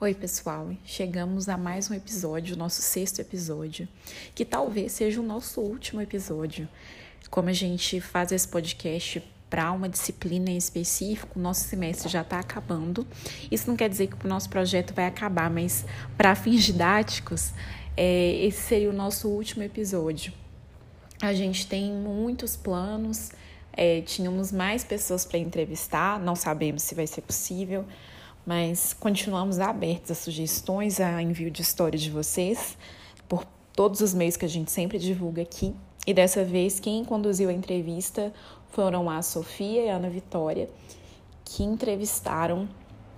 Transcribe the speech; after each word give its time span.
Oi, 0.00 0.14
pessoal. 0.14 0.70
Chegamos 0.84 1.48
a 1.48 1.56
mais 1.56 1.90
um 1.90 1.94
episódio, 1.94 2.54
o 2.54 2.58
nosso 2.58 2.80
sexto 2.80 3.18
episódio, 3.18 3.88
que 4.32 4.44
talvez 4.44 4.92
seja 4.92 5.20
o 5.20 5.24
nosso 5.24 5.60
último 5.60 6.00
episódio. 6.00 6.68
Como 7.28 7.48
a 7.48 7.52
gente 7.52 8.00
faz 8.00 8.30
esse 8.30 8.46
podcast 8.46 9.20
para 9.50 9.72
uma 9.72 9.88
disciplina 9.88 10.50
em 10.50 10.56
específico, 10.56 11.36
o 11.36 11.42
nosso 11.42 11.64
semestre 11.64 12.08
já 12.08 12.20
está 12.20 12.38
acabando. 12.38 13.04
Isso 13.50 13.68
não 13.68 13.76
quer 13.76 13.88
dizer 13.88 14.06
que 14.06 14.24
o 14.24 14.28
nosso 14.28 14.48
projeto 14.48 14.94
vai 14.94 15.04
acabar, 15.04 15.50
mas 15.50 15.84
para 16.16 16.32
fins 16.36 16.62
didáticos, 16.62 17.52
é, 17.96 18.36
esse 18.44 18.60
seria 18.60 18.90
o 18.90 18.94
nosso 18.94 19.26
último 19.26 19.64
episódio. 19.64 20.32
A 21.20 21.34
gente 21.34 21.66
tem 21.66 21.92
muitos 21.92 22.54
planos, 22.54 23.32
é, 23.72 24.00
tínhamos 24.02 24.52
mais 24.52 24.84
pessoas 24.84 25.24
para 25.24 25.40
entrevistar, 25.40 26.20
não 26.20 26.36
sabemos 26.36 26.84
se 26.84 26.94
vai 26.94 27.08
ser 27.08 27.22
possível, 27.22 27.84
mas 28.48 28.94
continuamos 28.94 29.60
abertos 29.60 30.10
a 30.10 30.14
sugestões, 30.14 31.00
a 31.00 31.20
envio 31.20 31.50
de 31.50 31.60
história 31.60 31.98
de 31.98 32.10
vocês, 32.10 32.78
por 33.28 33.44
todos 33.74 34.00
os 34.00 34.14
meios 34.14 34.38
que 34.38 34.44
a 34.46 34.48
gente 34.48 34.70
sempre 34.70 34.98
divulga 34.98 35.42
aqui. 35.42 35.74
E 36.06 36.14
dessa 36.14 36.42
vez, 36.42 36.80
quem 36.80 37.04
conduziu 37.04 37.50
a 37.50 37.52
entrevista 37.52 38.32
foram 38.70 39.10
a 39.10 39.20
Sofia 39.20 39.84
e 39.84 39.90
a 39.90 39.96
Ana 39.96 40.08
Vitória, 40.08 40.70
que 41.44 41.62
entrevistaram 41.62 42.66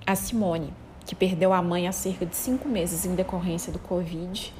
a 0.04 0.16
Simone, 0.16 0.74
que 1.06 1.14
perdeu 1.14 1.52
a 1.52 1.62
mãe 1.62 1.86
há 1.86 1.92
cerca 1.92 2.26
de 2.26 2.34
cinco 2.34 2.68
meses 2.68 3.06
em 3.06 3.14
decorrência 3.14 3.72
do 3.72 3.78
Covid 3.78 4.52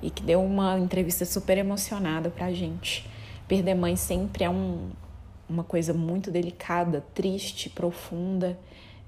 e 0.00 0.08
que 0.08 0.22
deu 0.22 0.40
uma 0.40 0.78
entrevista 0.78 1.24
super 1.24 1.58
emocionada 1.58 2.30
para 2.30 2.46
a 2.46 2.52
gente. 2.52 3.10
Perder 3.48 3.74
mãe 3.74 3.96
sempre 3.96 4.44
é 4.44 4.50
um, 4.50 4.90
uma 5.48 5.64
coisa 5.64 5.92
muito 5.92 6.30
delicada, 6.30 7.04
triste, 7.12 7.68
profunda, 7.68 8.56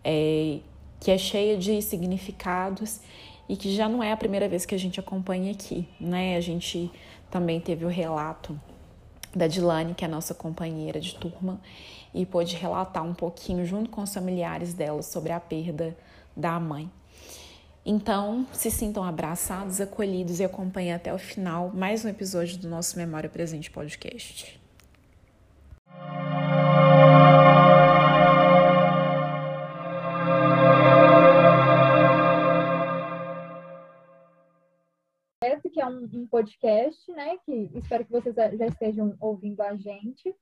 é, 0.02 0.58
que 1.04 1.10
é 1.10 1.18
cheia 1.18 1.58
de 1.58 1.82
significados 1.82 2.98
e 3.46 3.58
que 3.58 3.76
já 3.76 3.90
não 3.90 4.02
é 4.02 4.10
a 4.10 4.16
primeira 4.16 4.48
vez 4.48 4.64
que 4.64 4.74
a 4.74 4.78
gente 4.78 4.98
acompanha 4.98 5.52
aqui, 5.52 5.86
né? 6.00 6.34
A 6.34 6.40
gente 6.40 6.90
também 7.30 7.60
teve 7.60 7.84
o 7.84 7.88
relato 7.88 8.58
da 9.36 9.46
Dilane, 9.46 9.92
que 9.92 10.02
é 10.02 10.08
a 10.08 10.10
nossa 10.10 10.32
companheira 10.32 10.98
de 10.98 11.14
turma, 11.16 11.60
e 12.14 12.24
pôde 12.24 12.56
relatar 12.56 13.04
um 13.04 13.12
pouquinho 13.12 13.66
junto 13.66 13.90
com 13.90 14.00
os 14.00 14.14
familiares 14.14 14.72
dela 14.72 15.02
sobre 15.02 15.30
a 15.30 15.38
perda 15.38 15.94
da 16.34 16.58
mãe. 16.58 16.90
Então, 17.84 18.46
se 18.50 18.70
sintam 18.70 19.04
abraçados, 19.04 19.82
acolhidos 19.82 20.40
e 20.40 20.44
acompanhem 20.44 20.94
até 20.94 21.12
o 21.12 21.18
final 21.18 21.70
mais 21.74 22.02
um 22.02 22.08
episódio 22.08 22.56
do 22.56 22.66
nosso 22.66 22.96
Memória 22.96 23.28
Presente 23.28 23.70
Podcast. 23.70 24.58
É 35.84 35.86
um, 35.86 36.22
um, 36.22 36.26
podcast, 36.26 37.12
né? 37.12 37.36
Que 37.44 37.70
espero 37.74 38.04
que 38.04 38.10
vocês 38.10 38.34
já 38.34 38.66
estejam 38.66 39.14
ouvindo 39.20 39.60
a 39.60 39.76
gente, 39.76 40.34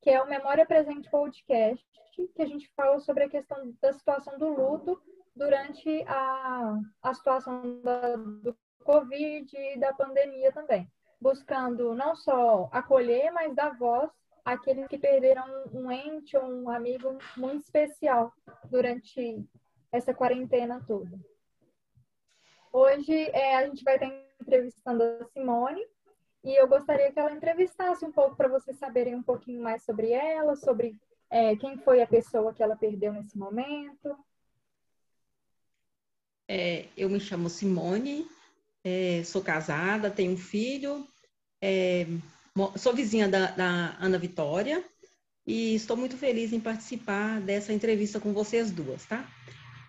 que 0.00 0.10
é 0.10 0.22
o 0.22 0.28
Memória 0.28 0.64
Presente 0.64 1.10
Podcast, 1.10 1.84
que 2.14 2.42
a 2.42 2.46
gente 2.46 2.70
fala 2.76 3.00
sobre 3.00 3.24
a 3.24 3.28
questão 3.28 3.74
da 3.82 3.92
situação 3.92 4.38
do 4.38 4.48
luto 4.48 5.00
durante 5.34 6.04
a, 6.06 6.78
a 7.02 7.14
situação 7.14 7.80
da, 7.82 8.14
do 8.16 8.56
Covid 8.84 9.56
e 9.56 9.78
da 9.78 9.92
pandemia 9.92 10.52
também, 10.52 10.88
buscando 11.20 11.94
não 11.94 12.14
só 12.14 12.68
acolher, 12.70 13.32
mas 13.32 13.54
dar 13.54 13.76
voz 13.76 14.08
àqueles 14.44 14.86
que 14.86 14.98
perderam 14.98 15.44
um 15.72 15.90
ente 15.90 16.36
ou 16.36 16.44
um 16.44 16.70
amigo 16.70 17.18
muito 17.36 17.64
especial 17.64 18.32
durante 18.70 19.44
essa 19.90 20.14
quarentena 20.14 20.84
toda. 20.86 21.18
Hoje 22.72 23.30
é, 23.30 23.56
a 23.56 23.66
gente 23.66 23.82
vai 23.82 23.94
estar 23.94 24.24
entrevistando 24.54 25.02
a 25.02 25.24
Simone 25.32 25.84
e 26.44 26.60
eu 26.60 26.68
gostaria 26.68 27.10
que 27.10 27.18
ela 27.18 27.32
entrevistasse 27.32 28.04
um 28.04 28.12
pouco 28.12 28.36
para 28.36 28.48
vocês 28.48 28.78
saberem 28.78 29.14
um 29.16 29.22
pouquinho 29.22 29.60
mais 29.60 29.82
sobre 29.82 30.12
ela, 30.12 30.54
sobre 30.54 30.96
é, 31.28 31.56
quem 31.56 31.76
foi 31.78 32.00
a 32.00 32.06
pessoa 32.06 32.54
que 32.54 32.62
ela 32.62 32.76
perdeu 32.76 33.12
nesse 33.12 33.36
momento. 33.36 34.16
É, 36.46 36.86
eu 36.96 37.08
me 37.08 37.18
chamo 37.18 37.48
Simone, 37.48 38.28
é, 38.84 39.22
sou 39.24 39.42
casada, 39.42 40.10
tenho 40.10 40.32
um 40.32 40.36
filho, 40.36 41.04
é, 41.60 42.06
sou 42.76 42.94
vizinha 42.94 43.26
da, 43.26 43.50
da, 43.52 43.96
Ana 43.98 44.18
Vitória 44.18 44.84
e 45.46 45.74
estou 45.74 45.96
muito 45.96 46.16
feliz 46.16 46.52
em 46.52 46.60
participar 46.60 47.40
dessa 47.40 47.72
entrevista 47.72 48.20
com 48.20 48.32
vocês 48.32 48.70
duas, 48.70 49.04
tá? 49.06 49.28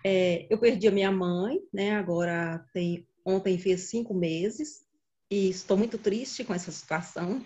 É, 0.02 0.46
eu 0.48 0.58
perdi 0.58 0.88
a 0.88 0.92
minha 0.92 1.12
mãe, 1.12 1.60
né? 1.72 1.96
Agora 1.96 2.64
tem 2.72 3.06
ontem 3.26 3.58
fez 3.58 3.82
cinco 3.82 4.14
meses 4.14 4.86
e 5.28 5.50
estou 5.50 5.76
muito 5.76 5.98
triste 5.98 6.44
com 6.44 6.54
essa 6.54 6.70
situação. 6.70 7.44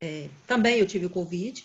É, 0.00 0.28
também 0.46 0.80
eu 0.80 0.86
tive 0.86 1.06
o 1.06 1.10
Covid 1.10 1.64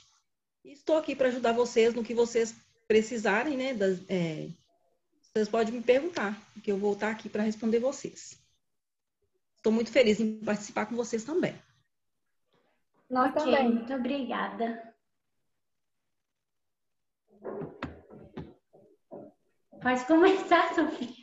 e 0.64 0.74
estou 0.74 0.96
aqui 0.96 1.16
para 1.16 1.30
ajudar 1.30 1.52
vocês 1.52 1.94
no 1.94 2.04
que 2.04 2.14
vocês 2.14 2.56
precisarem, 2.88 3.58
né? 3.58 3.74
Das, 3.74 4.00
é, 4.08 4.48
vocês 5.22 5.50
podem 5.50 5.74
me 5.74 5.82
perguntar, 5.82 6.40
que 6.64 6.72
eu 6.72 6.78
vou 6.78 6.94
estar 6.94 7.10
aqui 7.10 7.28
para 7.28 7.44
responder 7.44 7.80
vocês. 7.80 8.40
Estou 9.58 9.74
muito 9.74 9.92
feliz 9.92 10.20
em 10.20 10.40
participar 10.40 10.86
com 10.86 10.96
vocês 10.96 11.24
também. 11.24 11.56
Nós 13.10 13.32
okay, 13.32 13.44
também. 13.44 13.74
Muito 13.74 13.94
obrigada. 13.94 14.94
Pode 19.82 20.06
começar, 20.06 20.76
Sofia. 20.76 21.19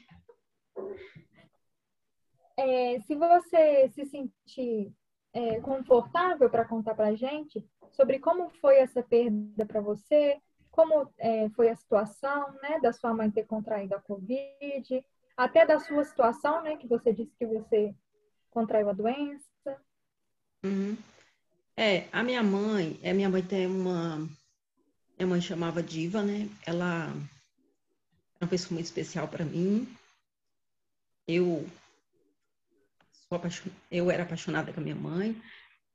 É, 2.57 3.01
se 3.01 3.15
você 3.15 3.89
se 3.91 4.07
sentir 4.07 4.93
é, 5.33 5.61
confortável 5.61 6.49
para 6.49 6.65
contar 6.65 6.95
para 6.95 7.09
a 7.09 7.15
gente 7.15 7.63
sobre 7.93 8.19
como 8.19 8.49
foi 8.61 8.79
essa 8.79 9.03
perda 9.03 9.67
para 9.67 9.81
você, 9.81 10.41
como 10.71 11.11
é, 11.19 11.49
foi 11.51 11.69
a 11.69 11.77
situação, 11.77 12.53
né, 12.63 12.81
da 12.81 12.93
sua 12.93 13.13
mãe 13.15 13.31
ter 13.31 13.45
contraído 13.45 13.95
a 13.95 14.01
Covid, 14.01 15.05
até 15.37 15.67
da 15.67 15.79
sua 15.79 16.05
situação, 16.05 16.63
né, 16.63 16.77
que 16.77 16.87
você 16.87 17.13
disse 17.13 17.35
que 17.39 17.47
você 17.47 17.95
contraiu 18.51 18.89
a 18.89 18.93
doença. 18.93 19.81
Uhum. 20.65 20.97
É, 21.77 22.09
a 22.11 22.23
minha 22.23 22.43
mãe, 22.43 22.99
a 23.03 23.09
é, 23.09 23.13
minha 23.13 23.29
mãe 23.29 23.43
tem 23.43 23.67
uma, 23.67 24.17
minha 25.19 25.27
mãe 25.27 25.41
chamava 25.41 25.83
Diva, 25.83 26.23
né, 26.23 26.49
ela 26.67 27.09
é 28.41 28.45
uma 28.45 28.51
pessoa 28.51 28.75
muito 28.75 28.87
especial 28.87 29.29
para 29.29 29.45
mim. 29.45 29.87
Eu 31.27 31.67
apaixon... 33.31 33.71
eu 33.91 34.11
era 34.11 34.23
apaixonada 34.23 34.73
com 34.73 34.81
a 34.81 34.83
minha 34.83 34.97
mãe. 34.97 35.41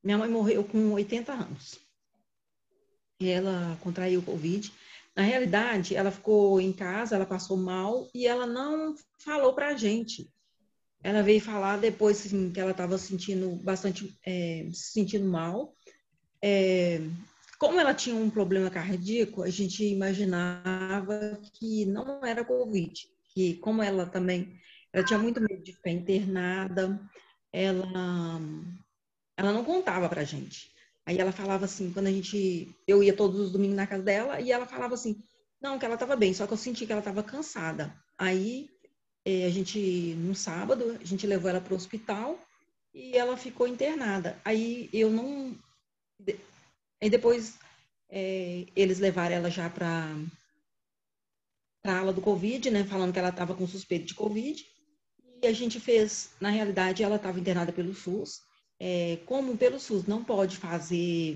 Minha 0.03 0.17
mãe 0.17 0.29
morreu 0.29 0.63
com 0.63 0.93
80 0.93 1.31
anos 1.31 1.79
ela 3.29 3.77
contraiu 3.81 4.21
Covid. 4.21 4.71
Na 5.15 5.23
realidade, 5.23 5.95
ela 5.95 6.11
ficou 6.11 6.59
em 6.61 6.71
casa, 6.71 7.15
ela 7.15 7.25
passou 7.25 7.57
mal 7.57 8.09
e 8.13 8.25
ela 8.25 8.47
não 8.47 8.95
falou 9.19 9.53
para 9.53 9.69
a 9.69 9.75
gente. 9.75 10.29
Ela 11.03 11.21
veio 11.21 11.41
falar 11.41 11.77
depois 11.77 12.25
assim, 12.25 12.51
que 12.51 12.59
ela 12.59 12.71
estava 12.71 12.97
sentindo 12.97 13.55
bastante, 13.57 14.17
é, 14.25 14.67
se 14.71 14.93
sentindo 14.93 15.25
mal. 15.25 15.75
É, 16.41 17.01
como 17.59 17.79
ela 17.79 17.93
tinha 17.93 18.15
um 18.15 18.29
problema 18.29 18.69
cardíaco, 18.69 19.43
a 19.43 19.49
gente 19.49 19.83
imaginava 19.83 21.39
que 21.53 21.85
não 21.85 22.25
era 22.25 22.45
Covid. 22.45 22.93
Que 23.33 23.55
como 23.55 23.81
ela 23.81 24.05
também, 24.05 24.59
ela 24.93 25.05
tinha 25.05 25.19
muito 25.19 25.39
medo 25.39 25.63
de 25.63 25.73
ficar 25.73 25.91
internada, 25.91 26.99
ela, 27.51 28.39
ela 29.37 29.53
não 29.53 29.63
contava 29.63 30.09
para 30.09 30.21
a 30.21 30.25
gente. 30.25 30.71
Aí 31.05 31.17
ela 31.17 31.31
falava 31.31 31.65
assim, 31.65 31.91
quando 31.91 32.07
a 32.07 32.11
gente. 32.11 32.75
Eu 32.87 33.03
ia 33.03 33.15
todos 33.15 33.39
os 33.39 33.51
domingos 33.51 33.75
na 33.75 33.87
casa 33.87 34.03
dela 34.03 34.39
e 34.39 34.51
ela 34.51 34.65
falava 34.65 34.93
assim, 34.93 35.21
não, 35.61 35.77
que 35.77 35.85
ela 35.85 35.95
estava 35.95 36.15
bem, 36.15 36.33
só 36.33 36.45
que 36.45 36.53
eu 36.53 36.57
senti 36.57 36.85
que 36.85 36.91
ela 36.91 37.01
estava 37.01 37.23
cansada. 37.23 37.93
Aí 38.17 38.69
eh, 39.25 39.45
a 39.45 39.49
gente, 39.49 40.15
no 40.17 40.35
sábado, 40.35 40.97
a 41.01 41.05
gente 41.05 41.25
levou 41.27 41.49
ela 41.49 41.61
para 41.61 41.73
o 41.73 41.77
hospital 41.77 42.39
e 42.93 43.17
ela 43.17 43.37
ficou 43.37 43.67
internada. 43.67 44.39
Aí 44.45 44.89
eu 44.93 45.09
não. 45.09 45.57
Aí 47.01 47.09
depois 47.09 47.57
eh, 48.09 48.67
eles 48.75 48.99
levaram 48.99 49.35
ela 49.35 49.49
já 49.49 49.69
para 49.69 50.15
a 51.85 51.99
ala 51.99 52.13
do 52.13 52.21
Covid, 52.21 52.69
né? 52.69 52.83
Falando 52.83 53.13
que 53.13 53.19
ela 53.19 53.29
estava 53.29 53.55
com 53.55 53.67
suspeito 53.67 54.05
de 54.05 54.15
Covid. 54.15 54.63
E 55.41 55.47
a 55.47 55.53
gente 55.53 55.79
fez, 55.79 56.31
na 56.39 56.49
realidade, 56.49 57.03
ela 57.03 57.15
estava 57.15 57.39
internada 57.39 57.71
pelo 57.71 57.93
SUS 57.93 58.41
é, 58.83 59.17
como 59.27 59.55
pelo 59.55 59.79
SUS 59.79 60.07
não 60.07 60.23
pode 60.23 60.57
fazer, 60.57 61.35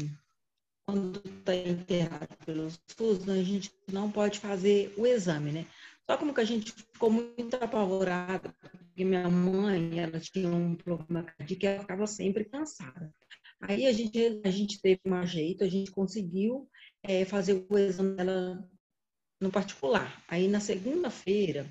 quando 0.84 1.22
está 1.24 1.54
internado 1.54 2.36
pelo 2.44 2.72
SUS, 2.72 3.30
a 3.30 3.44
gente 3.44 3.72
não 3.88 4.10
pode 4.10 4.40
fazer 4.40 4.92
o 4.98 5.06
exame, 5.06 5.52
né? 5.52 5.68
Só 6.10 6.18
como 6.18 6.34
que 6.34 6.42
a 6.42 6.46
gente 6.46 6.72
ficou 6.72 7.12
muito 7.12 7.56
apavorada, 7.58 8.52
porque 8.60 9.06
minha 9.06 9.30
mãe, 9.30 10.00
ela 10.00 10.20
tinha 10.20 10.50
um 10.50 10.74
problema 10.74 11.22
cardíaco, 11.22 11.66
ela 11.68 11.82
ficava 11.82 12.08
sempre 12.08 12.46
cansada. 12.46 13.14
Aí 13.62 13.86
a 13.86 13.92
gente, 13.92 14.42
a 14.44 14.50
gente 14.50 14.82
teve 14.82 15.02
um 15.06 15.24
jeito, 15.24 15.64
a 15.64 15.70
gente 15.70 15.92
conseguiu 15.92 16.68
é, 17.04 17.26
fazer 17.26 17.64
o 17.70 17.78
exame 17.78 18.16
dela 18.16 18.68
no 19.40 19.52
particular. 19.52 20.24
Aí 20.28 20.48
na 20.48 20.60
segunda-feira, 20.60 21.70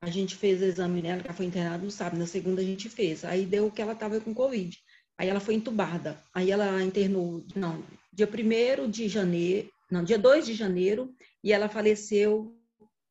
a 0.00 0.10
gente 0.10 0.36
fez 0.36 0.60
o 0.60 0.64
exame 0.64 1.02
nela, 1.02 1.22
ela 1.24 1.34
foi 1.34 1.46
internada 1.46 1.84
no 1.84 1.90
sábado, 1.90 2.18
na 2.18 2.26
segunda 2.26 2.62
a 2.62 2.64
gente 2.64 2.88
fez. 2.88 3.24
Aí 3.24 3.44
deu 3.44 3.70
que 3.70 3.82
ela 3.82 3.92
estava 3.92 4.20
com 4.20 4.32
Covid. 4.32 4.78
Aí 5.16 5.28
ela 5.28 5.40
foi 5.40 5.54
entubada. 5.54 6.22
Aí 6.32 6.50
ela 6.50 6.82
internou, 6.82 7.44
não, 7.54 7.84
dia 8.12 8.28
1 8.28 8.88
de 8.88 9.08
janeiro, 9.08 9.70
não, 9.90 10.04
dia 10.04 10.18
2 10.18 10.46
de 10.46 10.54
janeiro, 10.54 11.12
e 11.42 11.52
ela 11.52 11.68
faleceu 11.68 12.56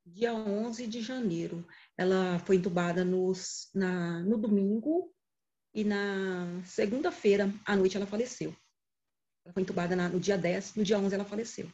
dia 0.06 0.34
11 0.34 0.88
de 0.88 1.02
janeiro. 1.02 1.68
Ela 1.98 2.40
foi 2.40 2.56
entubada 2.56 3.04
nos, 3.04 3.70
na, 3.76 4.22
no 4.22 4.38
domingo 4.38 5.14
e 5.74 5.84
na 5.84 6.62
segunda-feira 6.66 7.54
à 7.66 7.76
noite 7.76 7.98
ela 7.98 8.06
faleceu. 8.06 8.56
Ela 9.44 9.54
foi 9.54 9.64
entubada 9.64 9.96
na, 9.96 10.08
no 10.08 10.20
dia 10.20 10.38
10, 10.38 10.76
no 10.76 10.84
dia 10.84 10.98
11 10.98 11.16
ela 11.16 11.26
faleceu. 11.26 11.70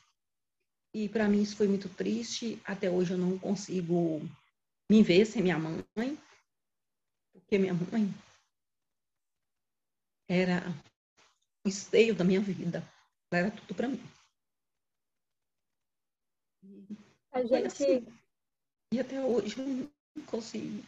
E 0.93 1.07
para 1.07 1.27
mim 1.27 1.41
isso 1.41 1.55
foi 1.55 1.67
muito 1.67 1.89
triste. 1.89 2.59
Até 2.65 2.89
hoje 2.89 3.11
eu 3.11 3.17
não 3.17 3.37
consigo 3.37 4.21
me 4.93 5.01
ver 5.01 5.25
sem 5.25 5.41
minha 5.41 5.57
mãe, 5.57 6.15
porque 7.31 7.57
minha 7.57 7.73
mãe 7.73 8.13
era 10.29 10.61
o 11.65 11.67
esteio 11.67 12.13
da 12.13 12.23
minha 12.23 12.39
vida. 12.39 12.83
Ela 13.31 13.47
era 13.47 13.51
tudo 13.55 13.73
para 13.73 13.87
mim. 13.87 13.99
A 17.31 17.43
gente. 17.43 17.65
Assim, 17.65 18.05
e 18.93 18.99
até 18.99 19.19
hoje 19.19 19.57
eu 19.57 19.65
não 19.65 20.25
consigo 20.27 20.83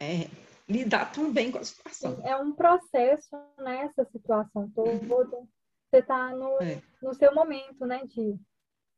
é, 0.00 0.26
lidar 0.68 1.12
tão 1.12 1.32
bem 1.32 1.52
com 1.52 1.58
a 1.58 1.64
situação. 1.64 2.20
É 2.26 2.36
um 2.36 2.52
processo, 2.52 3.36
né? 3.58 3.84
Essa 3.84 4.04
situação 4.06 4.68
toda. 4.72 5.46
Você 5.88 5.98
está 5.98 6.30
no, 6.30 6.60
é. 6.60 6.82
no 7.00 7.14
seu 7.14 7.32
momento, 7.32 7.86
né? 7.86 8.04
De, 8.06 8.36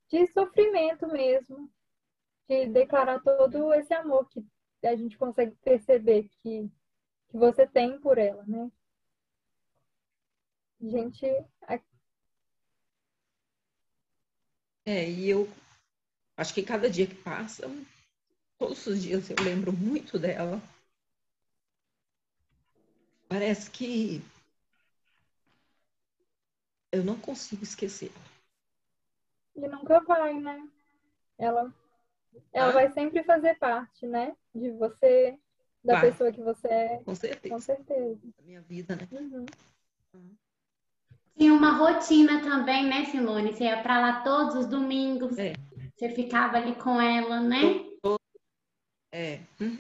de 0.09 0.27
sofrimento 0.29 1.07
mesmo. 1.09 1.74
De 2.49 2.67
declarar 2.67 3.21
todo 3.23 3.73
esse 3.75 3.93
amor 3.95 4.29
que 4.29 4.45
a 4.83 4.95
gente 4.95 5.17
consegue 5.17 5.55
perceber 5.57 6.29
que, 6.43 6.71
que 7.29 7.37
você 7.39 7.67
tem 7.67 7.99
por 8.01 8.19
ela, 8.19 8.45
né? 8.47 8.71
Gente, 10.81 11.27
É, 14.87 15.09
e 15.09 15.31
eu 15.31 15.49
acho 16.37 16.53
que 16.53 16.63
cada 16.63 16.91
dia 16.91 17.07
que 17.07 17.15
passa, 17.15 17.67
todos 18.59 18.87
os 18.87 19.03
dias 19.03 19.31
eu 19.31 19.37
lembro 19.43 19.73
muito 19.73 20.19
dela. 20.19 20.61
Parece 23.27 23.71
que 23.71 24.23
eu 26.93 27.03
não 27.03 27.19
consigo 27.19 27.65
esquecer. 27.65 28.13
E 29.57 29.67
nunca 29.67 30.01
vai, 30.01 30.35
né? 30.35 30.69
Ela, 31.39 31.73
ela 32.53 32.71
ah? 32.71 32.73
vai 32.73 32.93
sempre 32.93 33.23
fazer 33.23 33.55
parte, 33.59 34.07
né? 34.07 34.35
De 34.55 34.71
você, 34.71 35.39
da 35.85 35.95
vai. 35.95 36.11
pessoa 36.11 36.33
que 36.33 36.41
você 36.41 36.69
é. 36.69 37.03
Com 37.05 37.15
certeza. 37.15 37.55
Com 37.55 37.61
certeza. 37.61 38.19
Da 38.39 38.43
minha 38.45 38.61
vida, 38.63 38.97
né? 38.97 39.09
Uhum. 39.13 39.47
Uhum. 40.15 40.37
Tinha 41.37 41.53
uma 41.53 41.73
rotina 41.77 42.41
também, 42.43 42.87
né, 42.87 43.05
Simone? 43.07 43.53
Você 43.53 43.65
ia 43.65 43.83
para 43.83 44.01
lá 44.01 44.23
todos 44.23 44.55
os 44.55 44.67
domingos. 44.67 45.37
É. 45.37 45.55
Você 45.97 46.11
ficava 46.11 46.57
ali 46.57 46.75
com 46.77 47.01
ela, 47.01 47.41
né? 47.41 47.85
É. 49.13 49.41
Uhum. 49.61 49.79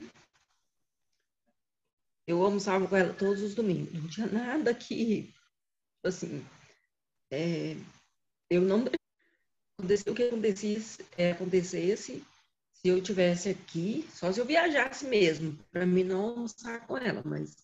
Eu 2.27 2.43
almoçava 2.43 2.87
com 2.87 2.97
ela 2.97 3.13
todos 3.13 3.43
os 3.43 3.55
domingos. 3.55 3.93
Não 3.93 4.09
tinha 4.09 4.27
nada 4.27 4.75
que, 4.75 5.33
assim, 6.03 6.45
é, 7.31 7.77
eu 8.49 8.63
não 8.63 8.85
aconteceu 9.79 10.13
o 10.13 10.17
que 10.17 10.23
acontecesse, 10.23 11.05
é, 11.19 11.33
acontecesse 11.33 12.25
se 12.85 12.91
eu 12.91 13.01
tivesse 13.03 13.49
aqui, 13.49 14.07
só 14.11 14.31
se 14.31 14.39
eu 14.39 14.45
viajasse 14.45 15.07
mesmo, 15.07 15.59
para 15.73 15.87
mim 15.87 16.05
não 16.05 16.29
almoçar 16.29 16.87
com 16.87 16.99
ela, 16.99 17.23
mas 17.25 17.57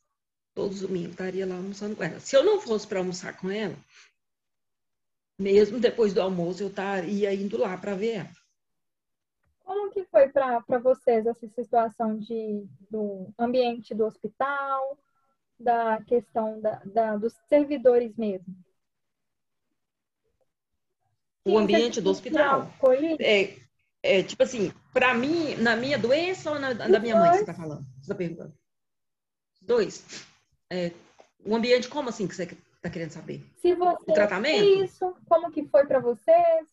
todos 0.54 0.76
os 0.80 0.88
domingos 0.88 1.10
estaria 1.10 1.46
lá 1.46 1.56
almoçando 1.56 1.94
com 1.94 2.02
ela. 2.02 2.18
Se 2.18 2.34
eu 2.34 2.42
não 2.42 2.58
fosse 2.58 2.86
para 2.86 3.00
almoçar 3.00 3.38
com 3.38 3.50
ela, 3.50 3.76
mesmo 5.38 5.78
depois 5.78 6.14
do 6.14 6.22
almoço, 6.22 6.62
eu 6.62 6.68
estaria 6.68 7.34
indo 7.34 7.58
lá 7.58 7.76
para 7.76 7.94
ver 7.94 8.12
ela. 8.12 8.30
Como 9.58 9.90
que 9.90 10.04
foi 10.04 10.30
para 10.30 10.78
vocês 10.82 11.26
essa 11.26 11.46
situação 11.48 12.16
de, 12.16 12.66
do 12.90 13.30
ambiente 13.38 13.94
do 13.94 14.06
hospital, 14.06 14.98
da 15.58 16.02
questão 16.04 16.58
da, 16.62 16.76
da 16.86 17.16
dos 17.18 17.34
servidores 17.46 18.16
mesmo? 18.16 18.56
O 21.44 21.58
ambiente 21.58 22.00
do 22.00 22.08
hospital? 22.08 22.70
Foi 22.80 23.16
é, 23.20 23.59
é, 24.02 24.22
tipo 24.22 24.42
assim, 24.42 24.72
para 24.92 25.14
mim, 25.14 25.54
na 25.56 25.76
minha 25.76 25.98
doença 25.98 26.50
ou 26.50 26.58
na, 26.58 26.72
da 26.72 26.98
minha 26.98 27.16
mãe, 27.16 27.32
você 27.32 27.40
está 27.40 27.54
falando? 27.54 27.82
Você 27.82 28.00
está 28.02 28.14
perguntando? 28.14 28.54
Dois. 29.60 30.04
É, 30.70 30.92
o 31.44 31.54
ambiente, 31.54 31.88
como 31.88 32.08
assim 32.08 32.26
que 32.26 32.34
você 32.34 32.44
está 32.44 32.88
querendo 32.90 33.10
saber? 33.10 33.44
Se 33.60 33.74
você 33.74 34.10
o 34.10 34.14
tratamento? 34.14 34.84
Isso, 34.84 35.14
como 35.28 35.50
que 35.50 35.66
foi 35.68 35.86
para 35.86 36.00
vocês? 36.00 36.66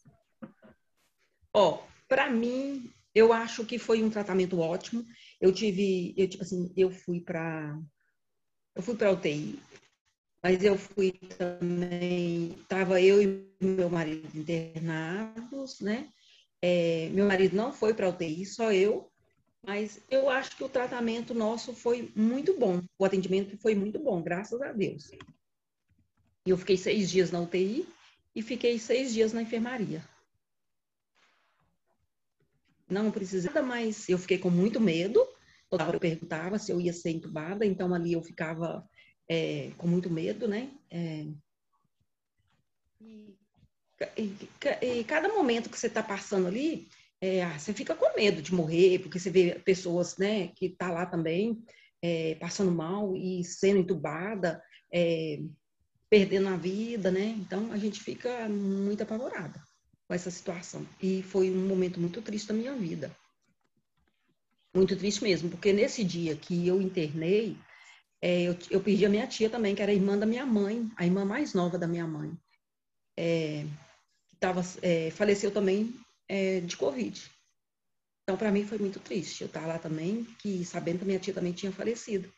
Ó, 1.53 1.83
para 2.07 2.29
mim, 2.29 2.91
eu 3.13 3.33
acho 3.33 3.65
que 3.65 3.77
foi 3.77 4.03
um 4.03 4.09
tratamento 4.09 4.59
ótimo. 4.59 5.05
Eu 5.41 5.51
tive, 5.51 6.13
eu 6.17 6.29
tipo 6.29 6.43
assim, 6.43 6.71
eu 6.77 6.91
fui 6.91 7.19
para 7.19 7.77
eu 8.75 8.83
fui 8.83 8.95
para 8.95 9.11
UTI, 9.11 9.59
mas 10.43 10.63
eu 10.63 10.77
fui 10.77 11.11
também, 11.37 12.55
tava 12.67 13.01
eu 13.01 13.19
e 13.19 13.51
meu 13.59 13.89
marido 13.89 14.37
internados, 14.37 15.81
né? 15.81 16.07
É, 16.69 17.07
meu 17.13 17.25
marido 17.25 17.55
não 17.55 17.71
foi 17.71 17.93
para 17.93 18.09
UTI, 18.09 18.45
só 18.45 18.73
eu. 18.73 19.09
Mas 19.63 20.01
eu 20.09 20.29
acho 20.29 20.57
que 20.57 20.63
o 20.65 20.69
tratamento 20.69 21.33
nosso 21.33 21.73
foi 21.73 22.11
muito 22.13 22.59
bom. 22.59 22.81
O 22.99 23.05
atendimento 23.05 23.57
foi 23.57 23.73
muito 23.73 23.97
bom, 23.99 24.21
graças 24.21 24.61
a 24.61 24.73
Deus. 24.73 25.09
E 26.45 26.49
eu 26.49 26.57
fiquei 26.57 26.75
seis 26.75 27.09
dias 27.09 27.31
na 27.31 27.39
UTI 27.39 27.87
e 28.35 28.41
fiquei 28.41 28.77
seis 28.79 29.13
dias 29.13 29.31
na 29.31 29.41
enfermaria. 29.41 30.03
Não 32.89 33.11
precisei 33.11 33.49
nada 33.49 33.65
mais. 33.65 34.09
Eu 34.09 34.17
fiquei 34.17 34.37
com 34.37 34.49
muito 34.49 34.81
medo. 34.81 35.25
Toda 35.69 35.85
hora 35.85 35.95
eu 35.95 36.01
perguntava 36.01 36.59
se 36.59 36.69
eu 36.71 36.81
ia 36.81 36.91
ser 36.91 37.11
entubada, 37.11 37.65
então 37.65 37.93
ali 37.93 38.11
eu 38.11 38.21
ficava 38.21 38.85
é, 39.29 39.71
com 39.77 39.87
muito 39.87 40.09
medo, 40.09 40.49
né? 40.49 40.69
É, 40.89 41.25
e, 42.99 43.37
e, 44.17 45.03
cada 45.05 45.29
momento 45.29 45.69
que 45.69 45.77
você 45.77 45.87
está 45.87 46.03
passando 46.03 46.47
ali, 46.47 46.87
é, 47.19 47.45
você 47.57 47.73
fica 47.73 47.95
com 47.95 48.15
medo 48.15 48.41
de 48.41 48.53
morrer, 48.53 48.99
porque 48.99 49.19
você 49.19 49.29
vê 49.29 49.59
pessoas, 49.59 50.17
né, 50.17 50.49
que 50.49 50.69
tá 50.69 50.91
lá 50.91 51.05
também 51.05 51.63
é, 52.01 52.35
passando 52.35 52.71
mal 52.71 53.15
e 53.15 53.43
sendo 53.43 53.79
entubada, 53.79 54.61
é, 54.93 55.39
perdendo 56.09 56.49
a 56.49 56.55
vida, 56.55 57.11
né? 57.11 57.35
Então 57.39 57.71
a 57.71 57.77
gente 57.77 58.01
fica 58.01 58.47
muito 58.47 59.03
apavorada 59.03 59.61
com 60.07 60.13
essa 60.13 60.31
situação. 60.31 60.87
E 61.01 61.21
foi 61.23 61.51
um 61.51 61.67
momento 61.67 61.99
muito 61.99 62.21
triste 62.21 62.47
da 62.47 62.53
minha 62.53 62.73
vida. 62.75 63.11
Muito 64.73 64.95
triste 64.95 65.23
mesmo, 65.23 65.49
porque 65.49 65.73
nesse 65.73 66.03
dia 66.03 66.35
que 66.35 66.67
eu 66.67 66.81
internei, 66.81 67.57
é, 68.21 68.43
eu, 68.43 68.57
eu 68.69 68.81
perdi 68.81 69.05
a 69.05 69.09
minha 69.09 69.27
tia 69.27 69.49
também, 69.49 69.75
que 69.75 69.81
era 69.81 69.93
irmã 69.93 70.17
da 70.17 70.25
minha 70.25 70.45
mãe, 70.45 70.89
a 70.95 71.05
irmã 71.05 71.25
mais 71.25 71.53
nova 71.53 71.77
da 71.77 71.87
minha 71.87 72.07
mãe. 72.07 72.31
Tava, 74.39 74.61
é, 74.81 75.09
faleceu 75.11 75.51
também 75.51 75.93
é, 76.27 76.59
de 76.59 76.77
Covid. 76.77 77.31
Então, 78.23 78.37
para 78.37 78.51
mim, 78.51 78.65
foi 78.65 78.77
muito 78.77 78.99
triste. 78.99 79.41
Eu 79.41 79.47
estava 79.47 79.67
lá 79.67 79.79
também, 79.79 80.25
que 80.39 80.63
sabendo 80.65 80.97
que 80.97 81.03
a 81.03 81.07
minha 81.07 81.19
tia 81.19 81.33
também 81.33 81.53
tinha 81.53 81.71
falecido. 81.71 82.31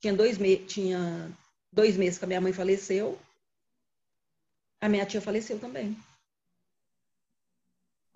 Tinha 0.00 0.14
dois, 0.14 0.38
me 0.38 0.56
tinha 0.56 1.36
dois 1.72 1.96
meses 1.96 2.18
que 2.18 2.24
a 2.24 2.28
minha 2.28 2.40
mãe 2.40 2.52
faleceu, 2.52 3.18
a 4.80 4.88
minha 4.88 5.06
tia 5.06 5.20
faleceu 5.20 5.58
também. 5.58 5.96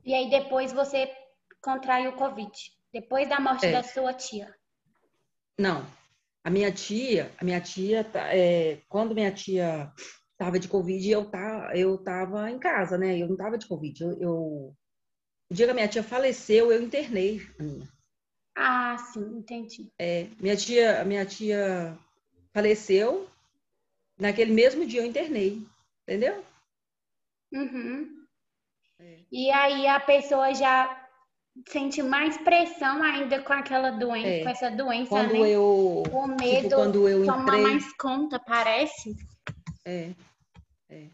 E 0.04 0.14
aí, 0.14 0.30
depois 0.30 0.72
você 0.72 1.12
contraiu 1.60 2.10
o 2.10 2.16
Covid? 2.16 2.52
Depois 2.92 3.28
da 3.28 3.40
morte 3.40 3.66
é. 3.66 3.72
da 3.72 3.82
sua 3.82 4.14
tia? 4.14 4.54
Não. 5.58 5.84
A 6.44 6.50
minha 6.50 6.70
tia, 6.70 7.34
a 7.38 7.44
minha 7.44 7.60
tia, 7.60 8.04
tá, 8.04 8.32
é, 8.32 8.82
quando 8.88 9.14
minha 9.14 9.32
tia 9.32 9.92
estava 10.38 10.58
de 10.58 10.68
Covid, 10.68 11.10
eu, 11.10 11.24
tá, 11.24 11.72
eu 11.74 11.98
tava 11.98 12.50
em 12.50 12.58
casa, 12.58 12.98
né? 12.98 13.18
Eu 13.18 13.26
não 13.26 13.34
estava 13.34 13.56
de 13.56 13.66
Covid. 13.66 14.02
Eu, 14.02 14.20
eu 14.20 14.76
o 15.50 15.54
dia 15.54 15.66
que 15.66 15.70
a 15.70 15.74
minha 15.74 15.88
tia 15.88 16.02
faleceu, 16.02 16.72
eu 16.72 16.82
internei 16.82 17.40
a 17.58 17.62
minha. 17.62 17.88
Ah, 18.56 18.96
sim, 18.98 19.38
entendi. 19.38 19.88
É, 19.98 20.26
minha 20.40 20.56
tia, 20.56 21.04
minha 21.04 21.24
tia 21.24 21.96
faleceu, 22.52 23.28
naquele 24.18 24.52
mesmo 24.52 24.86
dia 24.86 25.00
eu 25.02 25.06
internei, 25.06 25.62
entendeu? 26.02 26.42
Uhum. 27.52 28.26
É. 28.98 29.18
E 29.30 29.50
aí 29.50 29.86
a 29.86 30.00
pessoa 30.00 30.52
já 30.54 31.06
sente 31.68 32.02
mais 32.02 32.36
pressão 32.38 33.02
ainda 33.02 33.40
com 33.42 33.52
aquela 33.52 33.90
doença, 33.90 34.28
é. 34.28 34.42
com 34.42 34.48
essa 34.48 34.70
doença, 34.70 35.10
quando 35.10 35.32
né? 35.32 35.50
Eu, 35.50 36.02
o 36.10 36.26
medo 36.26 36.62
tipo, 36.62 36.74
quando 36.74 37.08
eu 37.08 37.24
toma 37.24 37.42
entrei... 37.42 37.62
mais 37.62 37.96
conta, 37.96 38.38
parece. 38.40 39.14
É. 39.86 40.12
é. 40.90 41.06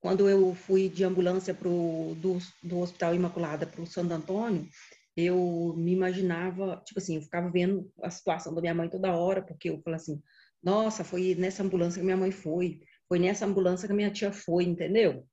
quando 0.00 0.28
eu 0.28 0.54
fui 0.54 0.88
de 0.88 1.02
ambulância 1.02 1.52
pro, 1.52 2.14
do, 2.16 2.38
do 2.62 2.78
Hospital 2.78 3.12
Imaculada 3.12 3.66
para 3.66 3.82
o 3.82 3.86
Santo 3.86 4.14
Antônio, 4.14 4.68
eu 5.16 5.74
me 5.76 5.92
imaginava, 5.92 6.80
tipo 6.86 7.00
assim, 7.00 7.16
eu 7.16 7.22
ficava 7.22 7.50
vendo 7.50 7.92
a 8.00 8.08
situação 8.08 8.54
da 8.54 8.60
minha 8.60 8.74
mãe 8.74 8.88
toda 8.88 9.16
hora, 9.16 9.42
porque 9.42 9.68
eu 9.68 9.82
falava 9.82 10.00
assim, 10.00 10.22
nossa, 10.62 11.02
foi 11.02 11.34
nessa 11.34 11.64
ambulância 11.64 11.98
que 11.98 12.04
minha 12.04 12.16
mãe 12.16 12.30
foi, 12.30 12.80
foi 13.08 13.18
nessa 13.18 13.44
ambulância 13.44 13.88
que 13.88 13.94
minha 13.94 14.12
tia 14.12 14.32
foi, 14.32 14.64
entendeu? 14.64 15.26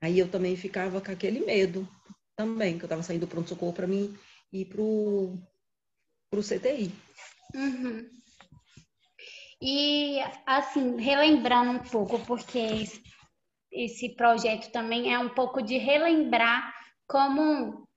Aí 0.00 0.18
eu 0.18 0.28
também 0.28 0.54
ficava 0.56 1.00
com 1.00 1.10
aquele 1.10 1.40
medo 1.40 1.88
também, 2.36 2.76
que 2.76 2.84
eu 2.84 2.86
estava 2.86 3.02
saindo 3.02 3.22
do 3.22 3.28
pronto-socorro 3.28 3.72
para 3.72 3.86
mim 3.86 4.14
ir 4.52 4.66
pro, 4.66 5.32
pro 6.30 6.42
CTI. 6.42 6.92
Uhum. 7.54 8.06
E, 9.66 10.18
assim, 10.44 11.00
relembrando 11.00 11.70
um 11.70 11.78
pouco, 11.78 12.18
porque 12.26 12.84
esse 13.72 14.14
projeto 14.14 14.70
também 14.70 15.10
é 15.10 15.18
um 15.18 15.30
pouco 15.30 15.62
de 15.62 15.78
relembrar 15.78 16.70
como 17.08 17.88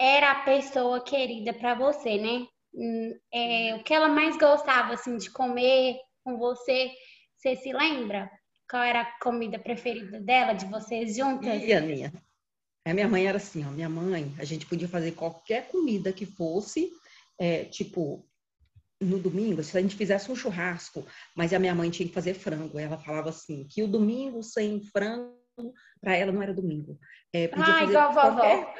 era 0.00 0.30
a 0.30 0.42
pessoa 0.42 1.04
querida 1.04 1.52
para 1.52 1.74
você, 1.74 2.16
né? 2.16 2.46
Hum, 2.74 3.14
é, 3.30 3.74
o 3.74 3.84
que 3.84 3.92
ela 3.92 4.08
mais 4.08 4.38
gostava, 4.38 4.94
assim, 4.94 5.18
de 5.18 5.30
comer 5.30 5.98
com 6.24 6.38
você, 6.38 6.90
você 7.36 7.56
se 7.56 7.74
lembra? 7.74 8.30
Qual 8.70 8.82
era 8.82 9.02
a 9.02 9.18
comida 9.18 9.58
preferida 9.58 10.18
dela, 10.18 10.54
de 10.54 10.64
vocês 10.64 11.14
juntas? 11.14 11.62
E 11.62 11.74
a 11.74 11.80
minha? 11.82 12.10
A 12.86 12.94
minha 12.94 13.06
mãe 13.06 13.26
era 13.26 13.36
assim, 13.36 13.62
ó, 13.66 13.70
minha 13.70 13.88
mãe, 13.90 14.34
a 14.38 14.44
gente 14.44 14.64
podia 14.64 14.88
fazer 14.88 15.12
qualquer 15.12 15.68
comida 15.68 16.10
que 16.10 16.24
fosse, 16.24 16.90
é, 17.38 17.66
tipo, 17.66 18.26
no 19.02 19.18
domingo, 19.18 19.62
se 19.62 19.76
a 19.76 19.80
gente 19.80 19.96
fizesse 19.96 20.30
um 20.30 20.36
churrasco, 20.36 21.06
mas 21.34 21.52
a 21.52 21.58
minha 21.58 21.74
mãe 21.74 21.90
tinha 21.90 22.08
que 22.08 22.14
fazer 22.14 22.34
frango. 22.34 22.78
Ela 22.78 22.98
falava 22.98 23.30
assim, 23.30 23.66
que 23.68 23.82
o 23.82 23.88
domingo 23.88 24.42
sem 24.42 24.82
frango, 24.84 25.34
para 26.00 26.16
ela 26.16 26.32
não 26.32 26.42
era 26.42 26.54
domingo. 26.54 26.98
É, 27.32 27.48
podia 27.48 27.64
ah, 27.64 27.78
fazer 27.78 27.90
igual 27.90 28.12
qualquer, 28.12 28.56
vovó. 28.56 28.74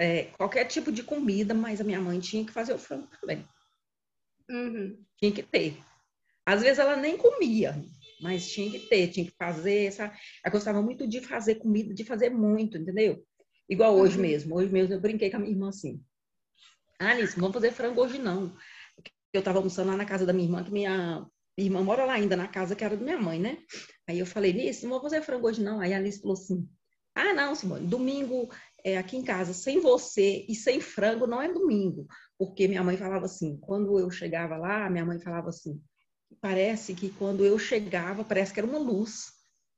É, 0.00 0.24
qualquer 0.36 0.64
tipo 0.66 0.90
de 0.90 1.02
comida, 1.02 1.54
mas 1.54 1.80
a 1.80 1.84
minha 1.84 2.00
mãe 2.00 2.18
tinha 2.20 2.44
que 2.44 2.52
fazer 2.52 2.72
o 2.72 2.78
frango 2.78 3.08
também. 3.20 3.44
Uhum. 4.48 5.04
Tinha 5.16 5.32
que 5.32 5.42
ter. 5.42 5.76
Às 6.46 6.62
vezes 6.62 6.78
ela 6.78 6.96
nem 6.96 7.16
comia, 7.16 7.80
mas 8.20 8.50
tinha 8.50 8.70
que 8.70 8.86
ter, 8.86 9.08
tinha 9.08 9.26
que 9.26 9.36
fazer. 9.36 9.92
Sabe? 9.92 10.16
Ela 10.44 10.52
gostava 10.52 10.82
muito 10.82 11.06
de 11.06 11.20
fazer 11.20 11.56
comida, 11.56 11.94
de 11.94 12.04
fazer 12.04 12.30
muito, 12.30 12.78
entendeu? 12.78 13.24
Igual 13.68 13.94
hoje 13.94 14.16
uhum. 14.16 14.22
mesmo. 14.22 14.56
Hoje 14.56 14.72
mesmo 14.72 14.94
eu 14.94 15.00
brinquei 15.00 15.30
com 15.30 15.36
a 15.36 15.40
minha 15.40 15.52
irmã 15.52 15.68
assim. 15.68 16.02
Ah, 16.98 17.10
Alice, 17.12 17.34
não 17.36 17.42
vamos 17.42 17.54
fazer 17.54 17.72
frango 17.72 18.02
hoje 18.02 18.18
não 18.18 18.54
eu 19.32 19.40
estava 19.40 19.58
almoçando 19.58 19.90
lá 19.90 19.96
na 19.96 20.04
casa 20.04 20.26
da 20.26 20.32
minha 20.32 20.46
irmã, 20.46 20.64
que 20.64 20.72
minha 20.72 21.26
irmã 21.56 21.82
mora 21.82 22.04
lá 22.04 22.14
ainda, 22.14 22.36
na 22.36 22.48
casa 22.48 22.74
que 22.74 22.84
era 22.84 22.96
da 22.96 23.04
minha 23.04 23.18
mãe, 23.18 23.38
né? 23.38 23.58
Aí 24.08 24.18
eu 24.18 24.26
falei, 24.26 24.52
Liz, 24.52 24.82
não 24.82 24.90
vou 24.90 25.00
fazer 25.00 25.22
frango 25.22 25.46
hoje 25.46 25.62
não. 25.62 25.80
Aí 25.80 25.92
a 25.92 25.96
Alice 25.96 26.20
falou 26.20 26.34
assim, 26.34 26.68
ah, 27.14 27.32
não, 27.34 27.54
Simone, 27.54 27.86
domingo 27.86 28.48
é, 28.84 28.96
aqui 28.96 29.16
em 29.16 29.24
casa, 29.24 29.52
sem 29.52 29.80
você 29.80 30.44
e 30.48 30.54
sem 30.54 30.80
frango, 30.80 31.26
não 31.26 31.42
é 31.42 31.52
domingo. 31.52 32.06
Porque 32.38 32.66
minha 32.66 32.82
mãe 32.82 32.96
falava 32.96 33.26
assim, 33.26 33.58
quando 33.60 33.98
eu 33.98 34.10
chegava 34.10 34.56
lá, 34.56 34.88
minha 34.88 35.04
mãe 35.04 35.20
falava 35.20 35.48
assim, 35.48 35.80
parece 36.40 36.94
que 36.94 37.10
quando 37.10 37.44
eu 37.44 37.58
chegava, 37.58 38.24
parece 38.24 38.52
que 38.52 38.60
era 38.60 38.66
uma 38.66 38.78
luz. 38.78 39.26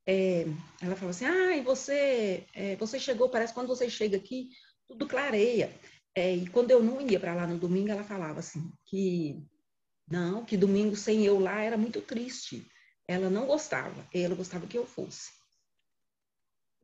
É, 0.05 0.45
ela 0.81 0.95
falava 0.95 1.09
assim, 1.09 1.25
ah, 1.25 1.55
e 1.55 1.61
você, 1.61 2.45
é, 2.53 2.75
você 2.75 2.99
chegou, 2.99 3.29
parece 3.29 3.53
que 3.53 3.59
quando 3.59 3.67
você 3.67 3.89
chega 3.89 4.17
aqui, 4.17 4.49
tudo 4.87 5.07
clareia. 5.07 5.71
É, 6.15 6.35
e 6.35 6.47
quando 6.47 6.71
eu 6.71 6.81
não 6.81 7.01
ia 7.01 7.19
para 7.19 7.33
lá 7.33 7.47
no 7.47 7.57
domingo, 7.57 7.89
ela 7.89 8.03
falava 8.03 8.39
assim, 8.39 8.71
que 8.85 9.43
não, 10.07 10.45
que 10.45 10.55
domingo 10.55 10.95
sem 10.95 11.25
eu 11.25 11.39
lá 11.39 11.61
era 11.61 11.77
muito 11.77 12.01
triste. 12.01 12.69
Ela 13.07 13.29
não 13.29 13.47
gostava, 13.47 14.07
ela 14.13 14.35
gostava 14.35 14.67
que 14.67 14.77
eu 14.77 14.85
fosse. 14.85 15.31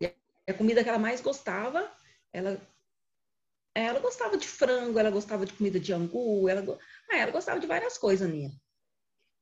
E 0.01 0.12
a 0.48 0.53
comida 0.53 0.83
que 0.83 0.89
ela 0.89 1.00
mais 1.00 1.21
gostava, 1.21 1.91
ela 2.33 2.59
ela 3.75 4.00
gostava 4.00 4.36
de 4.36 4.48
frango, 4.48 5.00
ela 5.00 5.12
gostava 5.12 5.45
de 5.45 5.53
comida 5.53 5.79
de 5.79 5.93
angu, 5.93 6.50
ela, 6.50 6.77
ah, 7.09 7.17
ela 7.17 7.31
gostava 7.31 7.59
de 7.59 7.67
várias 7.67 7.98
coisas, 7.98 8.27
Aninha. 8.27 8.51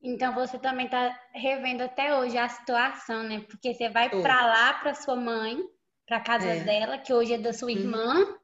Então 0.01 0.34
você 0.34 0.60
também 0.60 0.86
está 0.86 1.20
revendo 1.34 1.82
até 1.82 2.15
hoje 2.15 2.38
a 2.38 2.48
situação, 2.48 3.24
né? 3.24 3.41
Porque 3.41 3.74
você 3.74 3.89
vai 3.89 4.10
para 4.10 4.46
lá 4.46 4.74
para 4.74 4.94
sua 4.94 5.15
mãe, 5.15 5.58
para 6.06 6.20
casa 6.20 6.48
é. 6.48 6.63
dela, 6.63 7.00
que 7.00 7.12
hoje 7.12 7.34
é 7.34 7.38
da 7.38 7.51
sua 7.51 7.70
uhum. 7.70 7.77
irmã. 7.77 8.38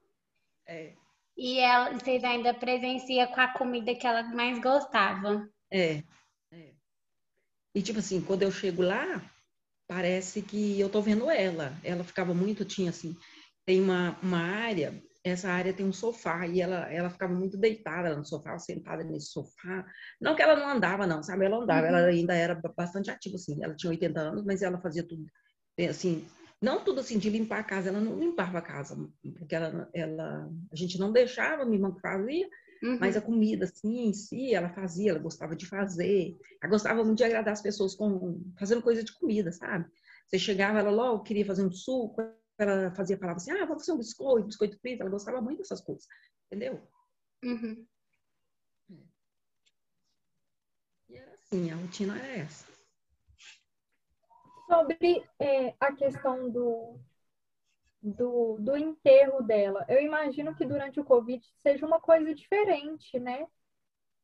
É. 0.65 0.93
E 1.37 1.59
ela, 1.59 1.91
vocês 1.93 2.23
ainda 2.23 2.53
presenciam 2.53 3.27
com 3.27 3.41
a 3.41 3.47
comida 3.53 3.95
que 3.95 4.05
ela 4.05 4.23
mais 4.23 4.59
gostava. 4.59 5.47
É, 5.71 6.03
é. 6.51 6.73
E 7.75 7.81
tipo 7.81 7.99
assim, 7.99 8.21
quando 8.21 8.43
eu 8.43 8.51
chego 8.51 8.83
lá, 8.83 9.21
parece 9.87 10.41
que 10.41 10.79
eu 10.79 10.89
tô 10.89 11.01
vendo 11.01 11.29
ela. 11.29 11.75
Ela 11.83 12.03
ficava 12.03 12.33
muito, 12.33 12.63
tinha 12.63 12.91
assim, 12.91 13.15
tem 13.65 13.81
uma, 13.81 14.17
uma 14.21 14.39
área, 14.39 15.01
essa 15.23 15.49
área 15.49 15.73
tem 15.73 15.85
um 15.85 15.93
sofá, 15.93 16.45
e 16.45 16.61
ela, 16.61 16.91
ela 16.91 17.09
ficava 17.09 17.33
muito 17.33 17.57
deitada 17.57 18.15
no 18.15 18.25
sofá, 18.25 18.57
sentada 18.59 19.03
nesse 19.03 19.27
sofá. 19.27 19.85
Não 20.19 20.35
que 20.35 20.41
ela 20.41 20.55
não 20.55 20.69
andava, 20.69 21.07
não, 21.07 21.23
sabe? 21.23 21.45
Ela 21.45 21.57
andava, 21.57 21.87
uhum. 21.87 21.95
ela 21.95 22.07
ainda 22.07 22.33
era 22.35 22.61
bastante 22.75 23.09
ativa, 23.09 23.35
assim. 23.35 23.63
Ela 23.63 23.75
tinha 23.75 23.89
80 23.89 24.19
anos, 24.19 24.43
mas 24.45 24.61
ela 24.61 24.79
fazia 24.81 25.03
tudo, 25.07 25.25
assim, 25.89 26.27
não 26.63 26.81
tudo 26.81 27.01
assim 27.01 27.19
de 27.19 27.29
limpar 27.29 27.59
a 27.59 27.63
casa, 27.63 27.89
ela 27.89 27.99
não 27.99 28.17
limpava 28.17 28.59
a 28.59 28.61
casa, 28.61 28.95
porque 29.37 29.53
ela, 29.53 29.89
ela 29.93 30.49
a 30.71 30.75
gente 30.75 30.97
não 30.97 31.11
deixava, 31.11 31.65
minha 31.65 31.75
irmã 31.75 31.93
fazia, 32.01 32.47
uhum. 32.81 32.97
mas 33.01 33.17
a 33.17 33.21
comida 33.21 33.65
assim 33.65 34.05
em 34.05 34.13
si, 34.13 34.53
ela 34.53 34.69
fazia, 34.69 35.11
ela 35.11 35.19
gostava 35.19 35.57
de 35.57 35.65
fazer, 35.65 36.37
ela 36.61 36.71
gostava 36.71 37.03
muito 37.03 37.17
de 37.17 37.25
agradar 37.25 37.51
as 37.51 37.61
pessoas 37.61 37.93
com 37.93 38.41
fazendo 38.57 38.81
coisa 38.81 39.03
de 39.03 39.11
comida, 39.11 39.51
sabe? 39.51 39.91
Você 40.25 40.39
chegava, 40.39 40.79
ela 40.79 40.89
logo 40.89 41.23
queria 41.23 41.45
fazer 41.45 41.65
um 41.65 41.71
suco, 41.71 42.21
ela 42.57 42.95
fazia, 42.95 43.17
falava 43.17 43.37
assim, 43.37 43.51
ah, 43.51 43.65
vou 43.65 43.77
fazer 43.77 43.91
um 43.91 43.97
biscoito, 43.97 44.47
biscoito 44.47 44.79
frito, 44.79 45.01
ela 45.01 45.11
gostava 45.11 45.41
muito 45.41 45.57
dessas 45.57 45.81
coisas, 45.81 46.07
entendeu? 46.45 46.81
Uhum. 47.43 47.85
E 51.09 51.17
era 51.17 51.33
assim, 51.33 51.71
a 51.71 51.75
rotina 51.75 52.17
era 52.17 52.37
essa 52.37 52.72
sobre 54.73 55.23
é, 55.39 55.73
a 55.79 55.91
questão 55.93 56.49
do, 56.49 56.99
do, 58.01 58.57
do 58.59 58.75
enterro 58.75 59.43
dela. 59.43 59.85
Eu 59.87 60.01
imagino 60.01 60.55
que 60.55 60.65
durante 60.65 60.99
o 60.99 61.05
Covid 61.05 61.43
seja 61.61 61.85
uma 61.85 61.99
coisa 61.99 62.33
diferente, 62.33 63.19
né? 63.19 63.47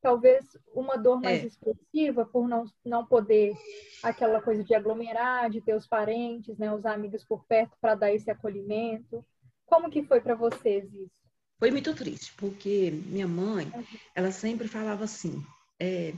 Talvez 0.01 0.45
uma 0.73 0.97
dor 0.97 1.21
mais 1.21 1.43
é. 1.43 1.45
expressiva 1.45 2.25
por 2.25 2.47
não, 2.47 2.63
não 2.85 3.05
poder 3.05 3.53
aquela 4.01 4.41
coisa 4.41 4.63
de 4.63 4.73
aglomerar, 4.73 5.49
de 5.49 5.61
ter 5.61 5.75
os 5.75 5.85
parentes, 5.85 6.57
né, 6.57 6.73
os 6.73 6.85
amigos 6.85 7.25
por 7.25 7.45
perto 7.45 7.75
para 7.81 7.95
dar 7.95 8.13
esse 8.13 8.31
acolhimento. 8.31 9.25
Como 9.65 9.89
que 9.89 10.03
foi 10.03 10.21
para 10.21 10.35
vocês 10.35 10.85
isso? 10.93 11.11
Foi 11.59 11.69
muito 11.69 11.93
triste, 11.93 12.33
porque 12.37 12.91
minha 13.07 13.27
mãe, 13.27 13.69
uhum. 13.75 13.83
ela 14.15 14.31
sempre 14.31 14.69
falava 14.69 15.03
assim, 15.03 15.43
é, 15.77 16.13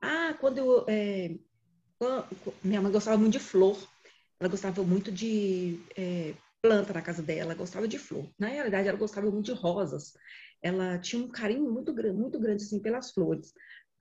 ah, 0.00 0.34
quando 0.40 0.56
eu, 0.56 0.84
é, 0.88 1.36
minha 2.62 2.82
mãe 2.82 2.92
gostava 2.92 3.16
muito 3.16 3.32
de 3.32 3.38
flor, 3.38 3.78
ela 4.38 4.50
gostava 4.50 4.82
muito 4.82 5.10
de 5.10 5.80
é, 5.96 6.34
planta 6.60 6.92
na 6.92 7.02
casa 7.02 7.22
dela, 7.22 7.54
gostava 7.54 7.88
de 7.88 7.98
flor. 7.98 8.28
Na 8.38 8.48
realidade, 8.48 8.88
ela 8.88 8.98
gostava 8.98 9.30
muito 9.30 9.46
de 9.46 9.52
rosas. 9.52 10.12
Ela 10.62 10.98
tinha 10.98 11.22
um 11.22 11.28
carinho 11.28 11.70
muito 11.72 11.92
grande, 11.94 12.18
muito 12.18 12.38
grande 12.38 12.64
assim 12.64 12.80
pelas 12.80 13.12
flores. 13.12 13.52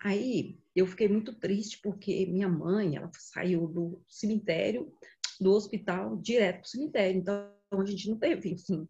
Aí 0.02 0.60
eu 0.76 0.86
fiquei 0.86 1.08
muito 1.08 1.34
triste 1.34 1.80
porque 1.82 2.26
minha 2.26 2.50
mãe, 2.50 2.98
ela 2.98 3.10
saiu 3.14 3.68
do 3.68 4.04
cemitério, 4.10 4.92
do 5.40 5.52
hospital, 5.52 6.18
direto 6.18 6.62
para 6.62 6.66
o 6.66 6.70
cemitério. 6.70 7.20
Então 7.22 7.52
a 7.72 7.86
gente 7.86 8.10
não 8.10 8.18
teve, 8.18 8.54
assim, 8.54 8.88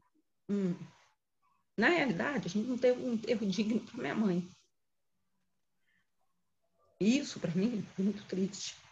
um... 0.50 0.75
na 1.77 1.89
realidade, 1.89 2.47
a 2.47 2.50
gente 2.50 2.67
não 2.67 2.77
teve 2.77 3.01
um 3.01 3.13
enterro 3.13 3.45
digno 3.45 3.79
para 3.81 4.01
minha 4.01 4.15
mãe. 4.15 4.50
Isso 7.00 7.39
para 7.39 7.51
mim 7.51 7.85
foi 7.95 8.05
muito 8.05 8.25
triste. 8.25 8.85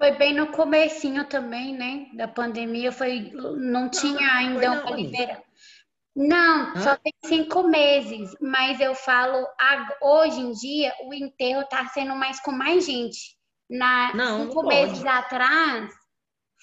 Foi 0.00 0.12
bem 0.12 0.34
no 0.34 0.50
comecinho 0.50 1.26
também, 1.26 1.76
né? 1.76 2.06
Da 2.14 2.26
pandemia, 2.26 2.90
foi, 2.90 3.30
não 3.58 3.90
tinha 3.90 4.32
ainda 4.32 4.82
uma 4.82 4.96
liberação. 4.96 5.44
Não, 6.16 6.74
Hã? 6.74 6.80
só 6.80 6.96
tem 6.96 7.12
cinco 7.26 7.64
meses, 7.64 8.34
mas 8.40 8.80
eu 8.80 8.94
falo, 8.94 9.46
hoje 10.00 10.40
em 10.40 10.52
dia, 10.52 10.94
o 11.04 11.12
enterro 11.12 11.60
está 11.60 11.86
sendo 11.88 12.16
mais 12.16 12.40
com 12.40 12.50
mais 12.50 12.86
gente. 12.86 13.38
Na, 13.68 14.14
não, 14.14 14.46
cinco 14.46 14.62
não 14.62 14.68
meses 14.70 15.04
atrás, 15.04 15.92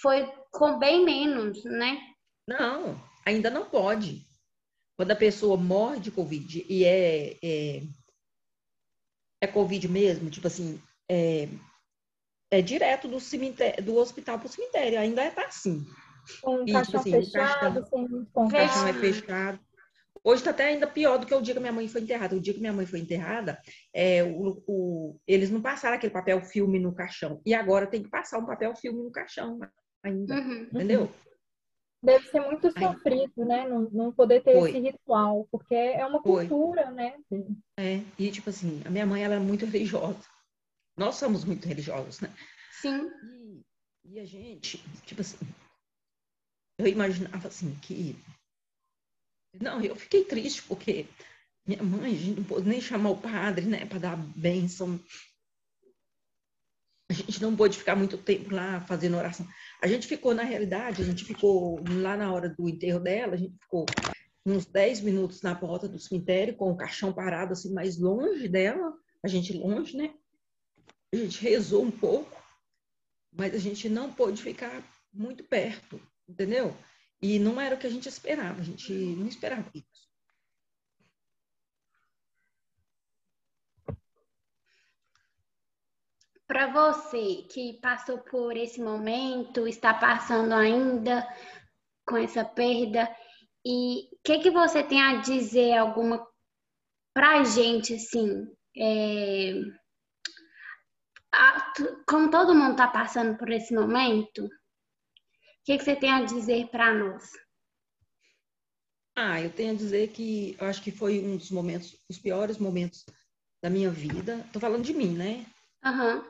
foi 0.02 0.28
com 0.52 0.80
bem 0.80 1.06
menos, 1.06 1.64
né? 1.64 2.00
Não, 2.48 3.00
ainda 3.24 3.52
não 3.52 3.70
pode. 3.70 4.26
Quando 4.98 5.12
a 5.12 5.16
pessoa 5.16 5.58
morre 5.58 6.00
de 6.00 6.10
Covid 6.10 6.66
e 6.68 6.84
é, 6.84 7.38
é, 7.44 7.84
é 9.42 9.48
Covid 9.48 9.88
mesmo, 9.88 10.32
tipo 10.32 10.48
assim, 10.48 10.82
é, 11.08 11.48
é 12.50 12.62
direto 12.62 13.08
do 13.08 13.20
cemitério, 13.20 13.84
do 13.84 13.96
hospital 13.98 14.40
para 14.40 14.48
o 14.48 14.50
cemitério, 14.50 15.00
ainda 15.00 15.22
é 15.22 15.30
tá 15.30 15.46
assim. 15.46 15.86
Com 16.42 16.62
um 16.62 16.66
caixão 16.66 17.00
assim, 17.00 17.12
fechado, 17.12 17.82
caixão, 17.82 18.28
o 18.34 18.50
caixão 18.50 18.88
é 18.88 18.94
fechado. 18.94 19.60
Hoje 20.24 20.42
está 20.42 20.52
até 20.52 20.66
ainda 20.66 20.86
pior 20.86 21.18
do 21.18 21.26
que 21.26 21.34
o 21.34 21.42
dia 21.42 21.54
que 21.54 21.60
minha 21.60 21.72
mãe 21.72 21.88
foi 21.88 22.02
enterrada. 22.02 22.36
O 22.36 22.42
dia 22.42 22.54
que 22.54 22.60
minha 22.60 22.74
mãe 22.74 22.86
foi 22.86 23.00
enterrada, 23.00 23.58
é, 23.94 24.24
o, 24.24 24.62
o, 24.68 25.20
eles 25.26 25.50
não 25.50 25.62
passaram 25.62 25.96
aquele 25.96 26.12
papel 26.12 26.42
filme 26.42 26.80
no 26.80 26.94
caixão. 26.94 27.42
E 27.46 27.54
agora 27.54 27.88
tem 27.88 28.04
que 28.04 28.10
passar 28.10 28.38
um 28.40 28.46
papel 28.46 28.76
filme 28.76 29.02
no 29.02 29.12
caixão 29.12 29.58
ainda. 30.04 30.36
Uhum. 30.36 30.64
Entendeu? 30.64 31.10
Deve 32.04 32.28
ser 32.30 32.42
muito 32.42 32.72
sofrido, 32.72 33.46
né? 33.46 33.68
Não, 33.68 33.90
não 33.90 34.12
poder 34.12 34.44
ter 34.44 34.54
Foi. 34.54 34.70
esse 34.70 34.80
ritual, 34.80 35.48
porque 35.50 35.74
é 35.74 36.06
uma 36.06 36.22
cultura, 36.22 36.86
Foi. 36.86 36.94
né? 36.94 37.16
É, 37.80 38.02
e 38.20 38.30
tipo 38.30 38.50
assim, 38.50 38.82
a 38.86 38.90
minha 38.90 39.06
mãe 39.06 39.24
ela 39.24 39.36
é 39.36 39.40
muito 39.40 39.66
religiosa. 39.66 40.37
Nós 40.98 41.16
somos 41.16 41.46
muito 41.46 41.68
religiosos, 41.68 42.20
né? 42.20 42.34
Sim. 42.82 43.10
E, 43.24 44.14
e 44.16 44.20
a 44.20 44.26
gente, 44.26 44.84
tipo 45.06 45.22
assim, 45.22 45.38
eu 46.80 46.88
imaginava 46.88 47.48
assim 47.48 47.74
que. 47.82 48.16
Não, 49.62 49.82
eu 49.82 49.96
fiquei 49.96 50.26
triste 50.26 50.64
porque 50.64 51.08
minha 51.68 51.84
mãe, 51.84 52.16
a 52.16 52.18
gente 52.18 52.40
não 52.40 52.44
pôde 52.46 52.68
nem 52.68 52.80
chamar 52.80 53.10
o 53.10 53.22
padre, 53.22 53.66
né, 53.66 53.86
para 53.86 54.00
dar 54.00 54.16
bênção. 54.16 55.00
A 57.10 57.14
gente 57.14 57.42
não 57.42 57.56
pôde 57.56 57.78
ficar 57.78 57.96
muito 57.96 58.18
tempo 58.18 58.54
lá 58.54 58.82
fazendo 58.82 59.18
oração. 59.18 59.48
A 59.82 59.88
gente 59.88 60.08
ficou, 60.08 60.34
na 60.34 60.44
realidade, 60.44 61.02
a 61.02 61.06
gente 61.06 61.26
ficou 61.26 61.82
lá 62.02 62.18
na 62.18 62.34
hora 62.34 62.50
do 62.50 62.68
enterro 62.68 63.00
dela, 63.00 63.34
a 63.34 63.38
gente 63.38 63.58
ficou 63.60 63.86
uns 64.46 64.66
10 64.66 65.02
minutos 65.02 65.42
na 65.42 65.56
porta 65.56 65.88
do 65.88 66.00
cemitério, 66.00 66.56
com 66.56 66.72
o 66.72 66.78
caixão 66.78 67.12
parado 67.14 67.54
assim, 67.54 67.74
mais 67.74 67.98
longe 67.98 68.48
dela, 68.48 68.94
a 69.24 69.28
gente 69.28 69.54
longe, 69.54 69.96
né? 69.96 70.14
A 71.14 71.16
gente 71.16 71.42
rezou 71.42 71.84
um 71.84 71.92
pouco, 71.92 72.42
mas 73.32 73.54
a 73.54 73.58
gente 73.58 73.88
não 73.88 74.14
pôde 74.14 74.42
ficar 74.42 74.84
muito 75.14 75.44
perto, 75.44 76.02
entendeu? 76.28 76.76
E 77.22 77.40
não 77.40 77.60
era 77.60 77.76
o 77.76 77.80
que 77.80 77.88
a 77.88 77.90
gente 77.90 78.10
esperava, 78.10 78.60
a 78.60 78.64
gente 78.64 78.92
não 78.92 79.28
esperava 79.28 79.70
isso. 79.74 80.08
Para 86.46 86.68
você 86.68 87.44
que 87.50 87.80
passou 87.82 88.20
por 88.20 88.56
esse 88.56 88.82
momento, 88.82 89.68
está 89.68 89.94
passando 89.94 90.54
ainda 90.54 91.28
com 92.06 92.16
essa 92.16 92.46
perda, 92.46 93.14
e 93.66 94.08
o 94.14 94.20
que, 94.24 94.40
que 94.40 94.50
você 94.50 94.82
tem 94.82 95.02
a 95.02 95.18
dizer 95.18 95.74
alguma 95.78 96.26
para 97.14 97.40
a 97.40 97.44
gente, 97.44 97.96
assim, 97.96 98.48
é, 98.78 99.54
como 102.08 102.32
todo 102.32 102.56
mundo 102.56 102.72
está 102.72 102.88
passando 102.88 103.38
por 103.38 103.50
esse 103.50 103.74
momento, 103.74 104.46
o 104.46 104.50
que, 105.66 105.78
que 105.78 105.84
você 105.84 105.96
tem 105.96 106.12
a 106.12 106.24
dizer 106.24 106.68
para 106.68 106.94
nós? 106.94 107.32
Ah, 109.16 109.42
eu 109.42 109.52
tenho 109.52 109.72
a 109.74 109.76
dizer 109.76 110.10
que 110.10 110.56
eu 110.60 110.68
acho 110.68 110.82
que 110.82 110.92
foi 110.92 111.20
um 111.20 111.38
dos 111.38 111.50
momentos, 111.50 111.98
os 112.10 112.20
piores 112.20 112.58
momentos 112.58 113.06
da 113.64 113.70
minha 113.70 113.90
vida. 113.90 114.46
Tô 114.54 114.60
falando 114.60 114.84
de 114.84 114.94
mim, 114.94 115.14
né? 115.16 115.46
Uhum. 115.84 116.24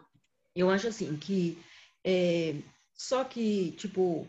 Eu 0.55 0.69
acho 0.69 0.87
assim 0.87 1.17
que 1.17 1.61
é, 2.05 2.55
só 2.93 3.23
que 3.23 3.71
tipo 3.73 4.25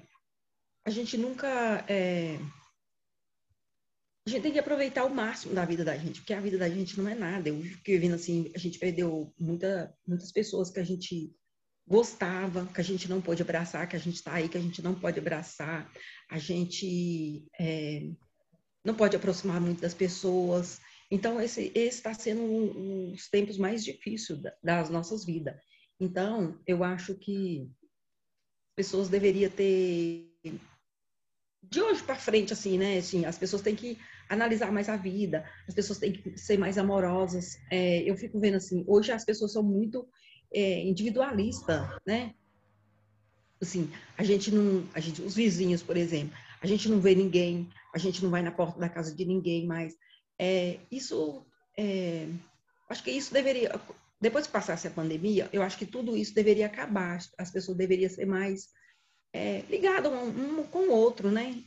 a 0.85 0.91
gente 0.91 1.17
nunca 1.17 1.85
é, 1.89 2.39
a 4.29 4.31
gente 4.31 4.43
tem 4.43 4.53
que 4.53 4.59
aproveitar 4.59 5.05
o 5.05 5.15
máximo 5.15 5.55
da 5.55 5.65
vida 5.65 5.85
da 5.85 5.97
gente, 5.97 6.21
porque 6.21 6.35
a 6.35 6.41
vida 6.41 6.59
da 6.59 6.69
gente 6.69 6.99
não 6.99 7.09
é 7.09 7.15
nada. 7.15 7.49
Eu 7.49 7.61
fiquei 7.63 7.99
vendo 7.99 8.15
assim, 8.15 8.53
a 8.55 8.59
gente 8.59 8.79
perdeu 8.79 9.33
muita, 9.39 9.95
muitas 10.07 10.31
pessoas 10.31 10.71
que 10.71 10.79
a 10.79 10.85
gente 10.85 11.35
gostava, 11.87 12.67
que 12.67 12.81
a 12.81 12.85
gente 12.85 13.09
não 13.09 13.23
pôde 13.23 13.41
abraçar, 13.41 13.89
que 13.89 13.97
a 13.97 13.99
gente 13.99 14.17
está 14.17 14.35
aí, 14.35 14.49
que 14.49 14.59
a 14.59 14.61
gente 14.61 14.83
não 14.83 14.95
pode 14.95 15.19
abraçar, 15.19 15.91
a 16.31 16.39
gente 16.39 17.49
é, 17.59 18.11
não 18.85 18.95
pode 18.95 19.17
aproximar 19.17 19.61
muito 19.61 19.81
das 19.81 19.95
pessoas. 19.95 20.79
Então, 21.11 21.41
esse 21.41 21.73
está 21.75 22.13
sendo 22.13 22.43
um, 22.43 22.65
um, 22.77 23.13
os 23.15 23.31
tempos 23.31 23.57
mais 23.57 23.83
difíceis 23.83 24.39
das 24.63 24.91
nossas 24.91 25.25
vidas. 25.25 25.57
Então, 25.99 26.61
eu 26.67 26.85
acho 26.85 27.15
que 27.15 27.71
pessoas 28.77 29.09
deveriam 29.09 29.51
ter 29.51 30.29
de 31.63 31.81
hoje 31.81 32.03
para 32.03 32.17
frente, 32.17 32.53
assim, 32.53 32.79
né? 32.79 32.99
Assim, 32.99 33.25
as 33.25 33.39
pessoas 33.39 33.63
têm 33.63 33.75
que 33.75 33.99
analisar 34.29 34.71
mais 34.71 34.89
a 34.89 34.97
vida, 34.97 35.45
as 35.67 35.75
pessoas 35.75 35.99
têm 35.99 36.13
que 36.13 36.39
ser 36.39 36.59
mais 36.59 36.79
amorosas. 36.79 37.59
É, 37.71 38.03
eu 38.03 38.17
fico 38.17 38.39
vendo 38.39 38.57
assim, 38.57 38.85
hoje 38.87 39.11
as 39.13 39.25
pessoas 39.25 39.53
são 39.53 39.63
muito 39.63 40.07
é, 40.53 40.83
individualistas, 40.83 41.87
né? 42.07 42.35
Assim, 43.61 43.91
a 44.17 44.23
gente 44.23 44.53
não, 44.55 44.87
a 44.95 45.01
gente, 45.01 45.21
os 45.23 45.35
vizinhos, 45.35 45.83
por 45.83 45.97
exemplo, 45.97 46.37
a 46.61 46.67
gente 46.67 46.89
não 46.89 47.01
vê 47.01 47.15
ninguém, 47.15 47.69
a 47.95 47.99
gente 47.99 48.23
não 48.23 48.31
vai 48.31 48.43
na 48.43 48.53
porta 48.53 48.79
da 48.79 48.89
casa 48.89 49.15
de 49.15 49.25
ninguém 49.25 49.67
mais. 49.67 49.97
É, 50.39 50.79
isso, 50.91 51.45
é, 51.77 52.29
acho 52.89 53.03
que 53.03 53.11
isso 53.11 53.33
deveria, 53.33 53.81
depois 54.21 54.47
que 54.47 54.53
passasse 54.53 54.87
a 54.87 54.93
pandemia, 54.93 55.49
eu 55.53 55.63
acho 55.63 55.77
que 55.77 55.87
tudo 55.87 56.17
isso 56.17 56.35
deveria 56.35 56.67
acabar. 56.67 57.19
As 57.37 57.51
pessoas 57.51 57.77
deveriam 57.77 58.11
ser 58.11 58.27
mais 58.27 58.69
é, 59.33 59.63
ligadas 59.69 60.13
um, 60.13 60.61
um, 60.61 60.65
com 60.65 60.89
o 60.89 60.93
outro, 60.93 61.31
né? 61.31 61.65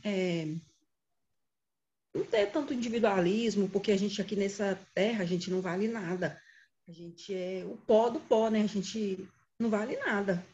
Não 2.14 2.24
ter 2.24 2.46
tanto 2.46 2.74
individualismo, 2.74 3.68
porque 3.68 3.90
a 3.90 3.96
gente 3.96 4.20
aqui 4.20 4.36
nessa 4.36 4.78
terra, 4.94 5.22
a 5.22 5.26
gente 5.26 5.50
não 5.50 5.62
vale 5.62 5.88
nada. 5.88 6.38
A 6.88 6.92
gente 6.92 7.34
é 7.34 7.64
o 7.64 7.76
pó 7.76 8.10
do 8.10 8.20
pó, 8.20 8.50
né? 8.50 8.62
A 8.62 8.66
gente 8.66 9.26
não 9.58 9.70
vale 9.70 9.96
nada. 9.96 10.44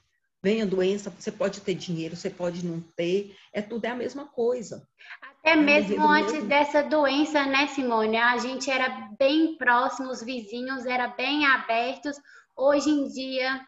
Vem 0.41 0.63
a 0.63 0.67
doença, 0.67 1.11
você 1.11 1.33
pode 1.33 1.61
ter 1.63 1.75
dinheiro, 1.75 2.15
você 2.15 2.31
pode 2.31 2.65
não 2.65 2.81
ter, 2.81 3.37
é 3.53 3.61
tudo 3.61 3.85
é 3.87 3.89
a 3.89 3.97
mesma 3.97 4.27
coisa. 4.27 4.87
Até 5.21 5.57
mesmo 5.57 6.01
antes 6.07 6.35
mesmo. 6.35 6.49
dessa 6.49 6.83
doença, 6.83 7.45
né, 7.45 7.67
Simone? 7.69 8.17
A 8.17 8.39
gente 8.39 8.71
era 8.71 9.11
bem 9.19 9.57
próximo, 9.57 10.11
os 10.11 10.23
vizinhos 10.23 10.87
eram 10.87 11.13
bem 11.17 11.45
abertos. 11.45 12.17
Hoje 12.57 12.89
em 12.89 13.09
dia 13.09 13.67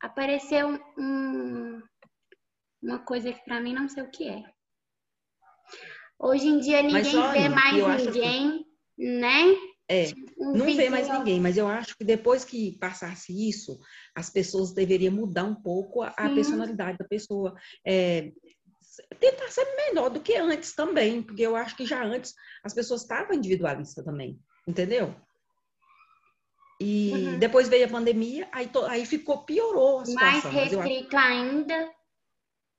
apareceu 0.00 0.68
um, 0.96 1.82
uma 2.80 3.00
coisa 3.00 3.32
que 3.32 3.44
para 3.44 3.60
mim 3.60 3.74
não 3.74 3.88
sei 3.88 4.04
o 4.04 4.10
que 4.10 4.28
é. 4.28 4.51
Hoje 6.22 6.46
em 6.46 6.60
dia 6.60 6.82
ninguém 6.82 7.16
olha, 7.16 7.32
vê 7.32 7.48
mais 7.48 8.04
ninguém, 8.06 8.46
assim, 8.48 8.64
né? 8.96 9.56
É, 9.90 10.06
um 10.38 10.52
não 10.52 10.66
vê 10.66 10.88
mais 10.88 11.08
ninguém, 11.08 11.40
mas 11.40 11.56
eu 11.56 11.66
acho 11.66 11.98
que 11.98 12.04
depois 12.04 12.44
que 12.44 12.78
passasse 12.78 13.32
isso, 13.48 13.80
as 14.14 14.30
pessoas 14.30 14.72
deveriam 14.72 15.12
mudar 15.12 15.42
um 15.42 15.54
pouco 15.54 16.00
a, 16.00 16.08
a 16.10 16.32
personalidade 16.32 16.96
da 16.96 17.04
pessoa. 17.04 17.54
É, 17.84 18.30
tentar 19.18 19.48
ser 19.48 19.66
melhor 19.76 20.10
do 20.10 20.20
que 20.20 20.36
antes 20.36 20.74
também, 20.74 21.22
porque 21.22 21.42
eu 21.42 21.56
acho 21.56 21.76
que 21.76 21.84
já 21.84 22.04
antes 22.04 22.34
as 22.62 22.72
pessoas 22.72 23.02
estavam 23.02 23.34
individualistas 23.34 24.04
também, 24.04 24.38
entendeu? 24.66 25.14
E 26.80 27.12
uhum. 27.12 27.38
depois 27.38 27.68
veio 27.68 27.86
a 27.86 27.90
pandemia, 27.90 28.48
aí, 28.52 28.68
to, 28.68 28.84
aí 28.84 29.04
ficou, 29.06 29.44
piorou 29.44 30.00
a 30.00 30.04
situação. 30.04 30.52
Mais 30.52 30.70
restrito 30.70 31.16
acho... 31.16 31.26
ainda. 31.26 31.92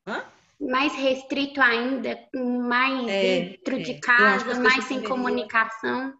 Hã? 0.07 0.25
Mais 0.59 0.93
restrito 0.95 1.59
ainda, 1.61 2.17
mais 2.33 3.07
é, 3.07 3.21
dentro 3.21 3.75
é. 3.77 3.79
de 3.79 3.99
casa, 3.99 4.59
mais 4.59 4.85
sem 4.85 5.03
comunicação. 5.03 6.13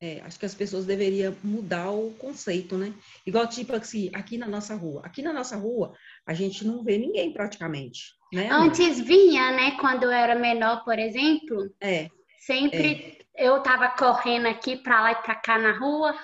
É, 0.00 0.20
acho 0.20 0.38
que 0.38 0.46
as 0.46 0.54
pessoas 0.54 0.86
deveriam 0.86 1.36
mudar 1.42 1.90
o 1.90 2.14
conceito, 2.14 2.78
né? 2.78 2.94
Igual 3.26 3.48
tipo 3.48 3.74
assim, 3.74 4.10
aqui 4.14 4.38
na 4.38 4.46
nossa 4.46 4.74
rua. 4.76 5.02
Aqui 5.04 5.22
na 5.22 5.32
nossa 5.32 5.56
rua, 5.56 5.92
a 6.24 6.32
gente 6.32 6.64
não 6.64 6.84
vê 6.84 6.96
ninguém 6.96 7.32
praticamente. 7.32 8.16
Né, 8.32 8.48
Antes 8.50 9.00
vinha, 9.00 9.50
né? 9.50 9.72
Quando 9.80 10.04
eu 10.04 10.10
era 10.10 10.36
menor, 10.36 10.84
por 10.84 10.98
exemplo. 10.98 11.68
É. 11.80 12.08
Sempre 12.38 13.18
é. 13.36 13.48
eu 13.48 13.60
tava 13.62 13.88
correndo 13.90 14.46
aqui 14.46 14.76
para 14.76 15.00
lá 15.00 15.12
e 15.12 15.16
para 15.16 15.34
cá 15.34 15.58
na 15.58 15.76
rua 15.76 16.14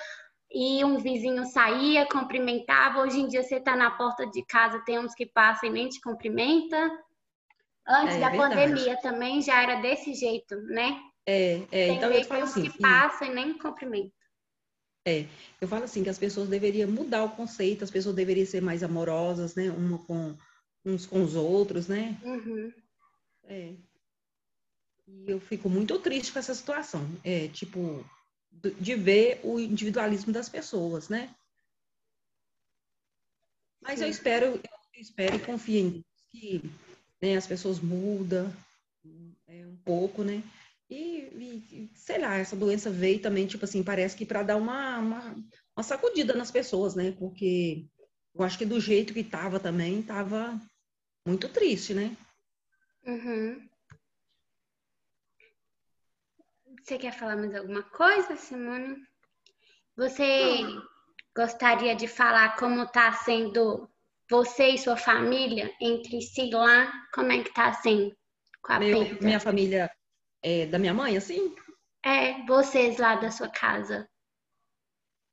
e 0.55 0.85
um 0.85 0.99
vizinho 0.99 1.45
saía, 1.47 2.07
cumprimentava. 2.07 3.01
Hoje 3.01 3.21
em 3.21 3.27
dia 3.27 3.43
você 3.43 3.59
tá 3.59 3.75
na 3.75 3.91
porta 3.91 4.25
de 4.25 4.45
casa, 4.47 4.85
tem 4.85 5.01
uns 5.01 5.15
que 5.15 5.27
passam 5.27 5.69
e 5.69 5.73
nem 5.73 5.89
te 5.89 6.01
cumprimenta. 6.01 6.91
Antes 7.87 8.17
é, 8.17 8.21
da 8.21 8.31
verdade. 8.31 8.55
pandemia 8.55 8.97
também 9.01 9.43
já 9.43 9.63
era 9.63 9.81
desse 9.81 10.15
jeito, 10.15 10.57
né? 10.63 11.01
É, 11.27 11.63
é 11.71 11.89
então 11.89 12.11
eu 12.11 12.25
falo 12.25 12.45
assim. 12.45 12.71
que 12.71 12.79
passa 12.79 13.27
e 13.27 13.35
nem 13.35 13.57
cumprimenta. 13.59 14.13
É, 15.07 15.27
eu 15.61 15.69
falo 15.69 15.85
assim 15.85 16.03
que 16.03 16.09
as 16.09 16.19
pessoas 16.19 16.49
deveriam 16.49 16.91
mudar 16.91 17.25
o 17.25 17.31
conceito, 17.31 17.85
as 17.85 17.91
pessoas 17.91 18.15
deveriam 18.15 18.47
ser 18.47 18.63
mais 18.63 18.83
amorosas, 18.83 19.55
né? 19.55 19.71
Uma 19.71 19.99
com 19.99 20.35
uns 20.85 21.05
com 21.05 21.23
os 21.23 21.35
outros, 21.35 21.89
né? 21.89 22.19
Uhum. 22.23 22.73
É. 23.45 23.75
E 25.07 25.31
eu 25.31 25.39
fico 25.39 25.69
muito 25.69 25.99
triste 25.99 26.33
com 26.33 26.39
essa 26.39 26.55
situação. 26.55 27.07
É, 27.23 27.49
tipo, 27.49 28.05
de 28.81 28.95
ver 28.95 29.41
o 29.43 29.61
individualismo 29.61 30.33
das 30.33 30.49
pessoas, 30.49 31.11
né? 31.11 31.35
Mas 33.83 33.99
Sim. 33.99 34.07
eu 34.07 34.11
espero, 34.11 34.47
eu 34.47 35.01
espero 35.03 35.37
e 35.37 35.41
confio 35.41 35.79
em 35.79 36.05
que 36.31 36.63
né, 37.25 37.37
as 37.37 37.47
pessoas 37.47 37.81
mudam 37.81 38.53
é, 39.49 39.67
um 39.67 39.77
pouco, 39.77 40.23
né? 40.23 40.43
E, 40.91 40.99
e, 41.73 41.91
sei 41.95 42.19
lá, 42.19 42.37
essa 42.37 42.55
doença 42.55 42.91
veio 42.91 43.19
também, 43.21 43.47
tipo 43.47 43.65
assim, 43.65 43.83
parece 43.83 44.15
que 44.15 44.27
para 44.27 44.43
dar 44.43 44.57
uma, 44.57 44.99
uma, 44.99 45.35
uma, 45.75 45.83
sacudida 45.83 46.35
nas 46.35 46.51
pessoas, 46.51 46.95
né? 46.95 47.13
Porque 47.19 47.87
eu 48.35 48.45
acho 48.45 48.59
que 48.59 48.67
do 48.67 48.79
jeito 48.79 49.15
que 49.15 49.25
tava 49.25 49.59
também, 49.59 50.03
tava 50.03 50.61
muito 51.27 51.49
triste, 51.49 51.95
né? 51.95 52.15
Uhum. 53.07 53.67
Você 56.83 56.99
quer 56.99 57.13
falar 57.13 57.37
mais 57.37 57.55
alguma 57.55 57.83
coisa, 57.85 58.37
Simone? 58.37 59.03
Você 59.97 60.61
gostaria 61.35 61.97
de 61.97 62.07
falar 62.07 62.57
como 62.57 62.83
está 62.83 63.11
sendo 63.15 63.89
você 64.31 64.71
e 64.71 64.79
sua 64.79 64.97
família 64.97 65.73
entre 65.81 66.21
si 66.23 66.51
lá? 66.51 66.93
Como 67.13 67.33
é 67.33 67.43
que 67.43 67.49
está 67.51 67.73
sendo 67.75 68.15
com 68.63 68.73
a 68.73 68.79
Meu, 68.79 68.99
perda? 68.99 69.25
minha 69.25 69.41
família 69.41 69.91
é, 70.43 70.67
da 70.67 70.79
minha 70.79 70.95
mãe, 70.95 71.17
assim? 71.17 71.55
É, 72.05 72.45
vocês 72.47 72.99
lá 72.99 73.17
da 73.17 73.31
sua 73.31 73.49
casa. 73.49 74.09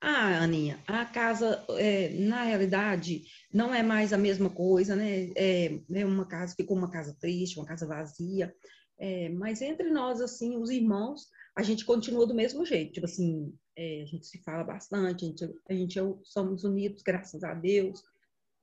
Ah, 0.03 0.41
Aninha, 0.41 0.79
a 0.87 1.05
casa, 1.05 1.63
é, 1.77 2.09
na 2.09 2.43
realidade, 2.43 3.23
não 3.53 3.73
é 3.73 3.83
mais 3.83 4.11
a 4.11 4.17
mesma 4.17 4.49
coisa, 4.49 4.95
né? 4.95 5.31
É, 5.35 5.79
é 5.93 6.05
uma 6.05 6.25
casa, 6.25 6.55
ficou 6.55 6.75
uma 6.75 6.89
casa 6.89 7.15
triste, 7.19 7.59
uma 7.59 7.67
casa 7.67 7.85
vazia. 7.85 8.53
É, 8.97 9.29
mas 9.29 9.61
entre 9.61 9.91
nós, 9.91 10.19
assim, 10.19 10.57
os 10.57 10.71
irmãos, 10.71 11.27
a 11.55 11.61
gente 11.61 11.85
continua 11.85 12.25
do 12.25 12.33
mesmo 12.33 12.65
jeito. 12.65 12.93
Tipo 12.93 13.05
assim, 13.05 13.53
é, 13.75 14.01
a 14.01 14.05
gente 14.05 14.25
se 14.25 14.41
fala 14.43 14.63
bastante, 14.63 15.23
a 15.23 15.27
gente, 15.27 15.45
a 15.69 15.73
gente 15.73 15.99
é, 15.99 16.03
somos 16.23 16.63
unidos, 16.63 17.03
graças 17.03 17.43
a 17.43 17.53
Deus. 17.53 18.01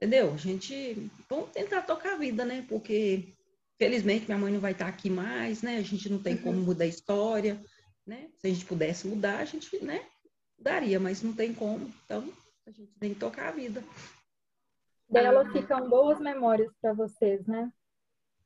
Entendeu? 0.00 0.32
A 0.32 0.36
gente, 0.36 1.10
vamos 1.28 1.50
tentar 1.50 1.82
tocar 1.82 2.14
a 2.14 2.18
vida, 2.18 2.44
né? 2.44 2.64
Porque, 2.68 3.34
felizmente, 3.76 4.26
minha 4.26 4.38
mãe 4.38 4.52
não 4.52 4.60
vai 4.60 4.70
estar 4.70 4.86
aqui 4.86 5.10
mais, 5.10 5.60
né? 5.60 5.76
A 5.76 5.82
gente 5.82 6.08
não 6.08 6.22
tem 6.22 6.36
como 6.36 6.60
mudar 6.60 6.84
a 6.84 6.88
história, 6.88 7.60
né? 8.06 8.30
Se 8.38 8.46
a 8.46 8.50
gente 8.50 8.64
pudesse 8.64 9.08
mudar, 9.08 9.40
a 9.40 9.44
gente, 9.44 9.76
né? 9.84 10.06
Daria, 10.56 11.00
mas 11.00 11.20
não 11.20 11.32
tem 11.32 11.52
como. 11.52 11.92
Então, 12.04 12.32
a 12.64 12.70
gente 12.70 12.92
tem 13.00 13.12
que 13.12 13.18
tocar 13.18 13.48
a 13.48 13.52
vida. 13.52 13.82
Dela 15.10 15.50
ficam 15.50 15.88
boas 15.88 16.20
memórias 16.20 16.72
para 16.80 16.92
vocês, 16.92 17.44
né? 17.46 17.72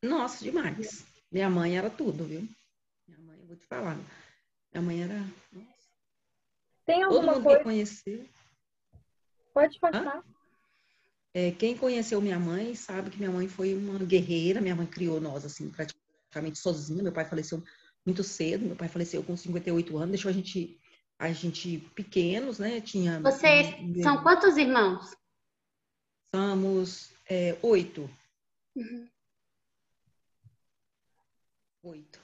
Nossa, 0.03 0.43
demais. 0.43 1.05
Minha 1.31 1.51
mãe 1.51 1.77
era 1.77 1.91
tudo, 1.91 2.25
viu? 2.25 2.49
Minha 3.07 3.21
mãe, 3.21 3.39
eu 3.41 3.47
vou 3.47 3.57
te 3.57 3.67
falar. 3.67 3.99
Minha 4.73 4.83
mãe 4.83 5.03
era. 5.03 5.19
Nossa. 5.53 5.91
Tem 6.87 7.03
Todo 7.03 7.15
alguma 7.17 7.33
mundo 7.35 7.45
coisa. 7.45 7.59
que 7.59 7.65
conheceu. 7.65 8.27
Pode 9.53 9.79
continuar. 9.79 10.25
É, 11.35 11.51
quem 11.51 11.77
conheceu 11.77 12.21
minha 12.21 12.39
mãe 12.39 12.75
sabe 12.75 13.11
que 13.11 13.19
minha 13.19 13.31
mãe 13.31 13.49
foi 13.49 13.75
uma 13.75 13.99
guerreira. 13.99 14.61
Minha 14.61 14.77
mãe 14.77 14.87
criou 14.87 15.21
nós, 15.21 15.45
assim, 15.45 15.71
praticamente 15.71 16.59
sozinha. 16.59 17.03
Meu 17.03 17.13
pai 17.13 17.25
faleceu 17.25 17.63
muito 18.05 18.23
cedo. 18.23 18.67
Meu 18.67 18.77
pai 18.77 18.89
faleceu 18.89 19.23
com 19.23 19.37
58 19.37 19.97
anos. 19.97 20.11
Deixou 20.11 20.29
a 20.29 20.33
gente, 20.33 20.79
a 21.19 21.33
gente 21.33 21.79
pequenos, 21.95 22.59
né? 22.59 22.81
Tinha. 22.81 23.21
Vocês 23.21 23.75
são 24.03 24.23
quantos 24.23 24.57
irmãos? 24.59 25.17
Somos 26.35 27.13
é, 27.29 27.59
oito. 27.63 28.09
Uhum. 28.77 29.09
Oito. 31.85 32.21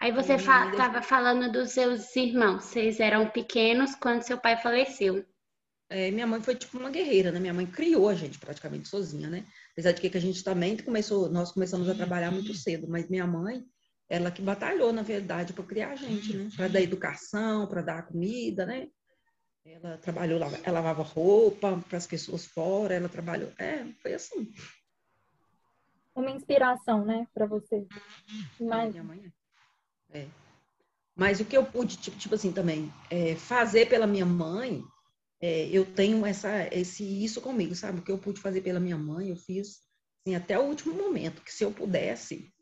Aí 0.00 0.12
você 0.12 0.36
Minha 0.36 0.60
mãe 0.60 0.70
estava 0.70 1.02
falando 1.02 1.50
dos 1.50 1.72
seus 1.72 2.14
irmãos. 2.14 2.64
Vocês 2.64 3.00
eram 3.00 3.30
pequenos 3.30 3.94
quando 3.94 4.22
seu 4.22 4.38
pai 4.38 4.60
faleceu. 4.60 5.26
É, 5.90 6.10
minha 6.10 6.26
mãe 6.26 6.40
foi 6.42 6.54
tipo 6.54 6.78
uma 6.78 6.90
guerreira, 6.90 7.32
né? 7.32 7.40
Minha 7.40 7.54
mãe 7.54 7.66
criou 7.66 8.08
a 8.08 8.14
gente 8.14 8.38
praticamente 8.38 8.88
sozinha, 8.88 9.28
né? 9.28 9.46
Apesar 9.72 9.92
de 9.92 10.00
que 10.00 10.16
a 10.16 10.20
gente 10.20 10.44
também 10.44 10.76
começou, 10.76 11.30
nós 11.30 11.50
começamos 11.50 11.88
a 11.88 11.94
trabalhar 11.94 12.30
muito 12.30 12.52
cedo, 12.52 12.86
mas 12.88 13.08
minha 13.08 13.26
mãe, 13.26 13.64
ela 14.08 14.30
que 14.30 14.42
batalhou, 14.42 14.92
na 14.92 15.02
verdade, 15.02 15.54
para 15.54 15.64
criar 15.64 15.92
a 15.92 15.96
gente, 15.96 16.36
né? 16.36 16.50
Para 16.54 16.68
dar 16.68 16.82
educação, 16.82 17.66
para 17.66 17.80
dar 17.80 18.06
comida, 18.06 18.66
né? 18.66 18.88
Ela 19.64 19.98
trabalhou, 19.98 20.40
ela 20.40 20.80
lavava 20.80 21.02
roupa 21.02 21.82
para 21.88 21.98
as 21.98 22.06
pessoas 22.06 22.46
fora, 22.46 22.94
ela 22.94 23.08
trabalhou. 23.08 23.50
É, 23.58 23.84
foi 24.02 24.14
assim. 24.14 24.52
Uma 26.14 26.30
inspiração, 26.30 27.04
né, 27.04 27.26
para 27.32 27.46
vocês. 27.46 27.86
Mas 28.60 28.90
Minha 28.90 29.04
mãe 29.04 29.32
é. 30.12 30.20
É. 30.20 30.28
Mas 31.14 31.40
o 31.40 31.44
que 31.44 31.56
eu 31.56 31.64
pude, 31.64 31.96
tipo, 31.96 32.16
tipo 32.16 32.34
assim, 32.34 32.52
também, 32.52 32.92
é, 33.10 33.34
fazer 33.34 33.88
pela 33.88 34.06
minha 34.06 34.24
mãe, 34.24 34.82
é, 35.40 35.68
eu 35.68 35.84
tenho 35.84 36.24
essa, 36.26 36.68
esse, 36.72 37.04
isso 37.24 37.40
comigo, 37.40 37.74
sabe? 37.74 38.00
O 38.00 38.02
que 38.02 38.10
eu 38.10 38.18
pude 38.18 38.40
fazer 38.40 38.60
pela 38.60 38.80
minha 38.80 38.96
mãe, 38.96 39.30
eu 39.30 39.36
fiz 39.36 39.80
assim, 40.26 40.34
até 40.34 40.58
o 40.58 40.62
último 40.62 40.94
momento, 40.94 41.42
que 41.42 41.52
se 41.52 41.64
eu 41.64 41.70
pudesse, 41.70 42.52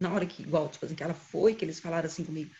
na 0.00 0.12
hora 0.12 0.26
que, 0.26 0.42
igual, 0.42 0.68
tipo 0.68 0.84
assim, 0.86 0.94
que 0.94 1.02
ela 1.02 1.14
foi, 1.14 1.54
que 1.54 1.64
eles 1.64 1.80
falaram 1.80 2.06
assim 2.06 2.24
comigo, 2.24 2.50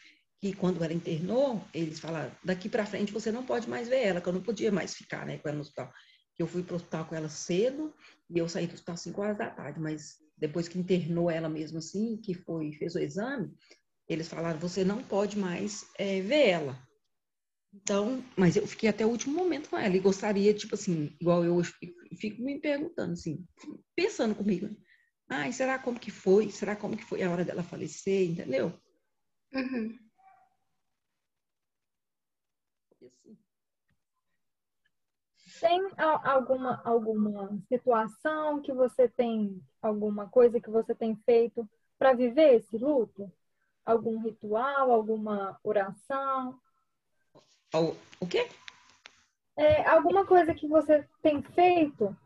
que 0.40 0.52
quando 0.52 0.84
ela 0.84 0.92
internou, 0.92 1.64
eles 1.74 1.98
falaram, 1.98 2.30
daqui 2.44 2.68
para 2.68 2.86
frente 2.86 3.12
você 3.12 3.32
não 3.32 3.44
pode 3.44 3.68
mais 3.68 3.88
ver 3.88 4.04
ela, 4.04 4.20
que 4.20 4.28
eu 4.28 4.32
não 4.32 4.42
podia 4.42 4.70
mais 4.70 4.94
ficar, 4.94 5.26
né, 5.26 5.38
com 5.38 5.48
ela 5.48 5.56
no 5.56 5.62
hospital. 5.62 5.92
Eu 6.38 6.46
fui 6.46 6.62
pro 6.62 6.76
hospital 6.76 7.06
com 7.06 7.14
ela 7.16 7.28
cedo, 7.28 7.92
e 8.30 8.38
eu 8.38 8.48
saí 8.48 8.66
do 8.66 8.74
hospital 8.74 8.94
às 8.94 9.00
5 9.00 9.20
horas 9.20 9.38
da 9.38 9.50
tarde, 9.50 9.80
mas 9.80 10.18
depois 10.36 10.68
que 10.68 10.78
internou 10.78 11.28
ela 11.28 11.48
mesmo 11.48 11.78
assim, 11.78 12.16
que 12.18 12.34
foi, 12.34 12.72
fez 12.74 12.94
o 12.94 13.00
exame, 13.00 13.52
eles 14.08 14.28
falaram, 14.28 14.58
você 14.58 14.84
não 14.84 15.02
pode 15.02 15.36
mais 15.36 15.84
é, 15.98 16.20
ver 16.20 16.48
ela. 16.48 16.87
Então, 17.72 18.22
mas 18.36 18.56
eu 18.56 18.66
fiquei 18.66 18.88
até 18.88 19.04
o 19.04 19.10
último 19.10 19.36
momento 19.36 19.68
com 19.68 19.78
ela 19.78 19.94
e 19.94 20.00
gostaria, 20.00 20.54
tipo 20.54 20.74
assim, 20.74 21.14
igual 21.20 21.44
eu 21.44 21.54
hoje 21.54 21.72
fico, 21.72 22.16
fico 22.16 22.42
me 22.42 22.58
perguntando, 22.58 23.12
assim, 23.12 23.46
pensando 23.94 24.34
comigo, 24.34 24.74
ai, 25.28 25.52
será 25.52 25.78
como 25.78 26.00
que 26.00 26.10
foi? 26.10 26.50
Será 26.50 26.74
como 26.74 26.96
que 26.96 27.04
foi 27.04 27.22
a 27.22 27.30
hora 27.30 27.44
dela 27.44 27.62
falecer, 27.62 28.30
entendeu? 28.30 28.72
Uhum. 29.52 29.98
Assim, 33.02 33.36
tem 35.60 35.80
alguma, 35.98 36.80
alguma 36.84 37.58
situação 37.68 38.60
que 38.60 38.72
você 38.72 39.08
tem, 39.08 39.60
alguma 39.82 40.28
coisa 40.28 40.60
que 40.60 40.70
você 40.70 40.94
tem 40.94 41.16
feito 41.24 41.68
para 41.98 42.12
viver 42.12 42.54
esse 42.54 42.76
luto? 42.78 43.30
Algum 43.84 44.20
ritual, 44.20 44.92
alguma 44.92 45.58
oração? 45.64 46.60
O, 47.74 47.96
o 48.20 48.26
quê? 48.26 48.48
É, 49.56 49.86
alguma 49.88 50.24
coisa 50.24 50.54
que 50.54 50.68
você 50.68 51.04
tem 51.20 51.42
feito 51.42 52.16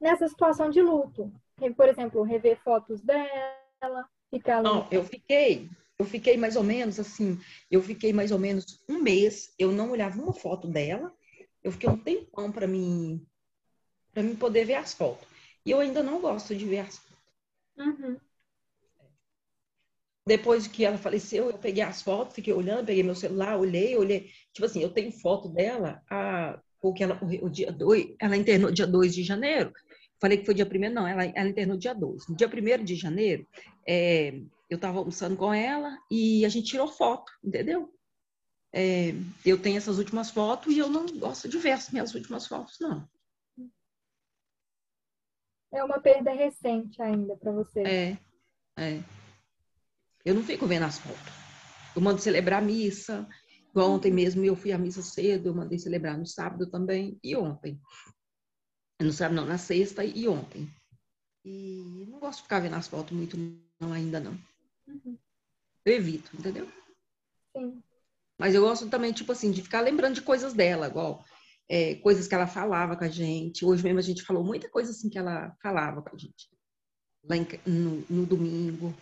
nessa 0.00 0.28
situação 0.28 0.70
de 0.70 0.82
luto? 0.82 1.32
Por 1.76 1.88
exemplo, 1.88 2.22
rever 2.22 2.60
fotos 2.62 3.00
dela, 3.00 4.08
ficar. 4.30 4.62
Não, 4.62 4.86
eu 4.90 5.04
fiquei, 5.04 5.70
eu 5.98 6.04
fiquei 6.04 6.36
mais 6.36 6.56
ou 6.56 6.62
menos 6.62 7.00
assim, 7.00 7.40
eu 7.70 7.82
fiquei 7.82 8.12
mais 8.12 8.30
ou 8.30 8.38
menos 8.38 8.82
um 8.88 9.00
mês, 9.00 9.54
eu 9.58 9.72
não 9.72 9.90
olhava 9.90 10.20
uma 10.20 10.34
foto 10.34 10.68
dela, 10.68 11.14
eu 11.62 11.72
fiquei 11.72 11.88
um 11.88 11.96
tempão 11.96 12.52
para 12.52 12.66
mim, 12.66 13.24
para 14.12 14.22
mim 14.22 14.36
poder 14.36 14.64
ver 14.64 14.74
as 14.74 14.92
fotos. 14.92 15.26
E 15.64 15.70
eu 15.70 15.80
ainda 15.80 16.02
não 16.02 16.20
gosto 16.20 16.54
de 16.54 16.66
ver 16.66 16.80
as 16.80 16.98
fotos. 16.98 17.24
Uhum. 17.78 18.20
Depois 20.26 20.66
que 20.66 20.84
ela 20.84 20.96
faleceu, 20.96 21.50
eu 21.50 21.58
peguei 21.58 21.82
as 21.82 22.00
fotos, 22.00 22.34
fiquei 22.34 22.52
olhando, 22.52 22.86
peguei 22.86 23.02
meu 23.02 23.14
celular, 23.14 23.58
olhei, 23.58 23.96
olhei. 23.96 24.30
Tipo 24.52 24.66
assim, 24.66 24.82
eu 24.82 24.90
tenho 24.90 25.12
foto 25.12 25.48
dela, 25.48 26.02
a, 26.10 26.58
porque 26.80 27.02
ela 27.04 27.18
morreu 27.20 27.44
o 27.44 27.50
dia 27.50 27.70
2, 27.70 28.14
ela 28.18 28.36
internou 28.36 28.70
dia 28.70 28.86
2 28.86 29.14
de 29.14 29.22
janeiro. 29.22 29.70
Falei 30.18 30.38
que 30.38 30.46
foi 30.46 30.54
dia 30.54 30.66
1 30.66 30.92
não, 30.92 31.06
ela, 31.06 31.24
ela 31.24 31.48
internou 31.48 31.76
dia 31.76 31.94
2. 31.94 32.28
No 32.28 32.36
dia 32.36 32.48
1 32.48 32.84
de 32.84 32.96
janeiro, 32.96 33.46
é, 33.86 34.34
eu 34.70 34.76
estava 34.76 34.98
almoçando 34.98 35.36
com 35.36 35.52
ela 35.52 35.98
e 36.10 36.44
a 36.46 36.48
gente 36.48 36.70
tirou 36.70 36.88
foto, 36.88 37.30
entendeu? 37.44 37.92
É, 38.72 39.14
eu 39.44 39.60
tenho 39.60 39.76
essas 39.76 39.98
últimas 39.98 40.30
fotos 40.30 40.72
e 40.72 40.78
eu 40.78 40.88
não 40.88 41.06
gosto 41.18 41.48
de 41.48 41.58
ver 41.58 41.72
as 41.72 41.90
minhas 41.90 42.14
últimas 42.14 42.46
fotos, 42.46 42.78
não. 42.80 43.06
É 45.70 45.84
uma 45.84 46.00
perda 46.00 46.32
recente 46.32 47.02
ainda 47.02 47.36
para 47.36 47.52
você. 47.52 47.80
É, 47.82 48.18
é. 48.78 49.02
Eu 50.24 50.34
não 50.34 50.42
fico 50.42 50.66
vendo 50.66 50.84
as 50.84 50.98
fotos. 50.98 51.32
Eu 51.94 52.02
mando 52.02 52.20
celebrar 52.20 52.62
a 52.62 52.64
missa. 52.64 53.28
Ontem 53.76 54.12
mesmo 54.12 54.44
eu 54.44 54.54
fui 54.54 54.72
à 54.72 54.78
missa 54.78 55.02
cedo, 55.02 55.48
eu 55.48 55.54
mandei 55.54 55.78
celebrar 55.78 56.16
no 56.16 56.26
sábado 56.26 56.70
também 56.70 57.18
e 57.22 57.34
ontem. 57.36 57.80
No 59.00 59.12
sábado 59.12 59.36
não, 59.36 59.46
na 59.46 59.58
sexta 59.58 60.04
e 60.04 60.28
ontem. 60.28 60.70
E 61.44 62.06
não 62.08 62.20
gosto 62.20 62.38
de 62.38 62.42
ficar 62.44 62.60
vendo 62.60 62.76
as 62.76 62.86
fotos 62.86 63.16
muito 63.16 63.36
não 63.80 63.92
ainda 63.92 64.20
não. 64.20 64.38
Uhum. 64.86 65.18
Eu 65.84 65.94
evito, 65.94 66.30
entendeu? 66.36 66.68
Sim. 67.56 67.82
Mas 68.38 68.54
eu 68.54 68.62
gosto 68.62 68.88
também, 68.88 69.12
tipo 69.12 69.32
assim, 69.32 69.50
de 69.50 69.62
ficar 69.62 69.80
lembrando 69.80 70.14
de 70.14 70.22
coisas 70.22 70.54
dela, 70.54 70.86
igual 70.86 71.24
é, 71.68 71.96
coisas 71.96 72.26
que 72.26 72.34
ela 72.34 72.46
falava 72.46 72.96
com 72.96 73.04
a 73.04 73.08
gente. 73.08 73.64
Hoje 73.64 73.82
mesmo 73.82 73.98
a 73.98 74.02
gente 74.02 74.22
falou 74.22 74.44
muita 74.44 74.68
coisa 74.68 74.90
assim 74.90 75.08
que 75.08 75.18
ela 75.18 75.54
falava 75.62 76.02
com 76.02 76.14
a 76.14 76.18
gente. 76.18 76.48
Lá 77.28 77.36
em, 77.36 77.46
no, 77.66 78.04
no 78.08 78.26
domingo. 78.26 78.94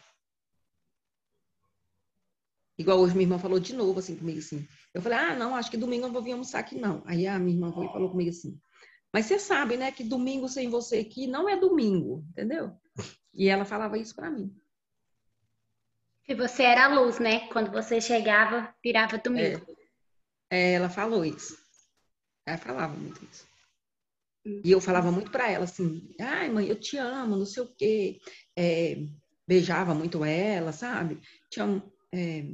Igual 2.82 2.98
hoje 2.98 3.14
minha 3.14 3.24
irmã 3.24 3.38
falou 3.38 3.60
de 3.60 3.74
novo 3.74 4.00
assim 4.00 4.16
comigo 4.16 4.38
assim. 4.40 4.66
Eu 4.92 5.00
falei, 5.00 5.18
ah, 5.18 5.36
não, 5.36 5.54
acho 5.54 5.70
que 5.70 5.76
domingo 5.76 6.02
eu 6.04 6.06
não 6.08 6.12
vou 6.12 6.22
vir 6.22 6.32
almoçar 6.32 6.58
aqui, 6.58 6.76
não. 6.78 7.02
Aí 7.06 7.26
a 7.26 7.38
minha 7.38 7.56
irmã 7.56 7.72
falou 7.72 8.10
comigo 8.10 8.30
assim. 8.30 8.60
Mas 9.12 9.26
você 9.26 9.38
sabe, 9.38 9.76
né, 9.76 9.92
que 9.92 10.02
domingo 10.02 10.48
sem 10.48 10.68
você 10.68 10.98
aqui 10.98 11.26
não 11.26 11.48
é 11.48 11.56
domingo, 11.56 12.24
entendeu? 12.30 12.72
E 13.32 13.48
ela 13.48 13.64
falava 13.64 13.96
isso 13.96 14.14
pra 14.14 14.30
mim. 14.30 14.52
E 16.28 16.34
você 16.34 16.62
era 16.64 16.86
a 16.86 16.88
luz, 17.00 17.18
né? 17.18 17.48
Quando 17.48 17.70
você 17.70 18.00
chegava, 18.00 18.74
virava 18.82 19.18
domingo. 19.18 19.64
É, 20.50 20.72
ela 20.74 20.88
falou 20.88 21.24
isso. 21.24 21.56
Ela 22.46 22.58
falava 22.58 22.94
muito 22.94 23.24
isso. 23.24 23.46
E 24.64 24.70
eu 24.72 24.80
falava 24.80 25.12
muito 25.12 25.30
pra 25.30 25.48
ela 25.50 25.64
assim, 25.64 26.10
ai 26.20 26.48
mãe, 26.48 26.66
eu 26.66 26.78
te 26.78 26.96
amo, 26.96 27.36
não 27.36 27.46
sei 27.46 27.62
o 27.62 27.72
quê. 27.76 28.18
É, 28.56 28.96
beijava 29.46 29.94
muito 29.94 30.24
ela, 30.24 30.72
sabe? 30.72 31.20
Tinha, 31.48 31.64
um- 31.64 31.82
é, 32.12 32.44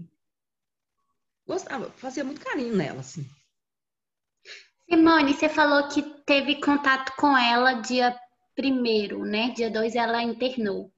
gostava, 1.49 1.91
fazia 1.93 2.23
muito 2.23 2.45
carinho 2.45 2.77
nela, 2.77 3.01
assim. 3.01 3.27
Simone, 4.89 5.33
você 5.33 5.49
falou 5.49 5.89
que 5.89 6.03
teve 6.25 6.61
contato 6.61 7.15
com 7.17 7.37
ela 7.37 7.81
dia 7.81 8.17
primeiro, 8.55 9.25
né? 9.25 9.51
Dia 9.51 9.71
2 9.71 9.95
ela 9.95 10.23
internou. 10.23 10.93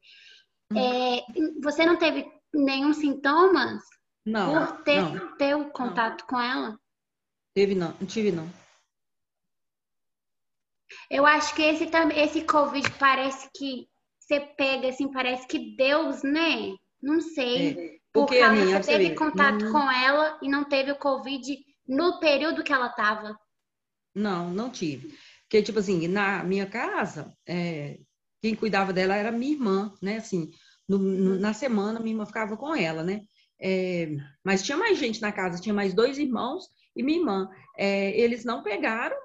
Uhum. 0.73 0.79
É, 0.79 1.25
você 1.63 1.87
não 1.87 1.97
teve 1.97 2.27
nenhum 2.53 2.93
sintomas? 2.93 3.83
Não. 4.27 4.67
Por 4.67 4.83
ter, 4.83 5.03
não, 5.03 5.37
ter 5.37 5.57
o 5.57 5.71
contato 5.71 6.21
não. 6.23 6.27
com 6.27 6.41
ela? 6.41 6.81
Teve 7.55 7.75
não, 7.75 7.93
não 8.01 8.07
tive 8.07 8.33
não. 8.33 8.49
Eu 11.09 11.27
acho 11.27 11.55
que 11.55 11.63
esse, 11.63 11.89
esse 12.17 12.45
Covid 12.45 12.89
parece 12.99 13.49
que 13.55 13.89
você 14.19 14.41
pega 14.41 14.89
assim, 14.89 15.11
parece 15.11 15.47
que 15.47 15.77
Deus, 15.77 16.23
né? 16.23 16.77
Não 17.03 17.21
sei. 17.21 17.71
É. 17.71 18.01
Porque, 18.13 18.37
Por 18.37 18.41
causa 18.41 18.83
você 18.83 18.99
teve 18.99 19.15
contato 19.15 19.65
não... 19.65 19.73
com 19.73 19.91
ela 19.91 20.39
e 20.43 20.49
não 20.49 20.65
teve 20.65 20.91
o 20.91 20.99
Covid 20.99 21.57
no 21.87 22.19
período 22.19 22.65
que 22.65 22.73
ela 22.73 22.89
estava. 22.89 23.39
Não, 24.15 24.51
não 24.51 24.71
tive. 24.71 25.15
Porque, 25.43 25.63
tipo 25.63 25.79
assim, 25.79 26.09
na 26.09 26.43
minha 26.43 26.67
casa, 26.67 27.33
é, 27.47 27.99
quem 28.43 28.55
cuidava 28.55 28.93
dela 28.93 29.17
era 29.17 29.31
minha 29.31 29.53
irmã, 29.53 29.95
né? 30.03 30.17
Assim, 30.17 30.51
no, 30.89 30.99
no, 30.99 31.39
na 31.39 31.53
semana, 31.53 32.01
minha 32.01 32.13
irmã 32.13 32.27
ficava 32.27 32.57
com 32.57 32.75
ela, 32.75 33.05
né? 33.05 33.23
É, 33.61 34.09
mas 34.43 34.63
tinha 34.63 34.77
mais 34.77 34.99
gente 34.99 35.21
na 35.21 35.31
casa, 35.31 35.61
tinha 35.61 35.75
mais 35.75 35.95
dois 35.95 36.19
irmãos 36.19 36.69
e 36.97 37.03
minha 37.03 37.19
irmã. 37.19 37.49
É, 37.77 38.19
eles 38.19 38.45
não 38.45 38.63
pegaram 38.63 39.17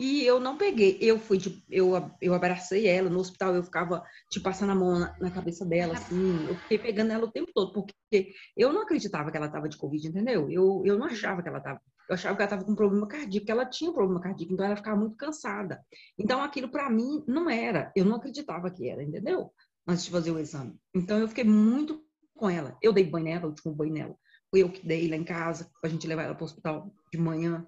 e 0.00 0.24
eu 0.24 0.38
não 0.38 0.56
peguei. 0.56 0.96
Eu 1.00 1.18
fui, 1.18 1.38
de, 1.38 1.62
eu, 1.68 1.92
eu 2.20 2.32
abracei 2.32 2.86
ela 2.86 3.10
no 3.10 3.18
hospital, 3.18 3.54
eu 3.54 3.64
ficava, 3.64 4.04
tipo, 4.30 4.44
passando 4.44 4.70
a 4.70 4.74
mão 4.74 4.98
na, 4.98 5.16
na, 5.18 5.30
cabeça 5.30 5.66
dela, 5.66 5.94
assim. 5.94 6.46
Eu 6.48 6.54
fiquei 6.54 6.78
pegando 6.78 7.12
ela 7.12 7.24
o 7.24 7.32
tempo 7.32 7.50
todo, 7.52 7.72
porque 7.72 8.32
eu 8.56 8.72
não 8.72 8.82
acreditava 8.82 9.30
que 9.30 9.36
ela 9.36 9.46
estava 9.46 9.68
de 9.68 9.76
Covid, 9.76 10.06
entendeu? 10.06 10.48
Eu, 10.48 10.82
eu 10.84 10.96
não 10.96 11.06
achava 11.06 11.42
que 11.42 11.48
ela 11.48 11.58
estava. 11.58 11.80
Eu 12.08 12.14
achava 12.14 12.36
que 12.36 12.42
ela 12.42 12.46
estava 12.46 12.64
com 12.64 12.76
problema 12.76 13.08
cardíaco, 13.08 13.46
que 13.46 13.52
ela 13.52 13.66
tinha 13.66 13.90
um 13.90 13.94
problema 13.94 14.20
cardíaco, 14.20 14.52
então 14.52 14.64
ela 14.64 14.76
ficava 14.76 14.96
muito 14.96 15.16
cansada. 15.16 15.84
Então 16.16 16.42
aquilo 16.42 16.68
para 16.68 16.88
mim 16.88 17.24
não 17.26 17.50
era, 17.50 17.92
eu 17.94 18.04
não 18.04 18.16
acreditava 18.16 18.70
que 18.70 18.88
era, 18.88 19.02
entendeu? 19.02 19.52
Antes 19.86 20.04
de 20.04 20.10
fazer 20.10 20.30
o 20.30 20.38
exame. 20.38 20.74
Então 20.94 21.18
eu 21.18 21.28
fiquei 21.28 21.44
muito 21.44 22.02
com 22.34 22.48
ela. 22.48 22.78
Eu 22.80 22.92
dei 22.92 23.04
banho 23.04 23.24
nela, 23.24 23.46
o 23.46 23.48
último 23.48 23.74
banho 23.74 23.92
nela. 23.92 24.16
Fui 24.50 24.62
eu 24.62 24.70
que 24.70 24.86
dei 24.86 25.08
lá 25.08 25.16
em 25.16 25.24
casa, 25.24 25.70
pra 25.80 25.90
gente 25.90 26.06
levar 26.06 26.22
ela 26.22 26.34
para 26.34 26.44
o 26.44 26.46
hospital 26.46 26.90
de 27.12 27.18
manhã 27.18 27.66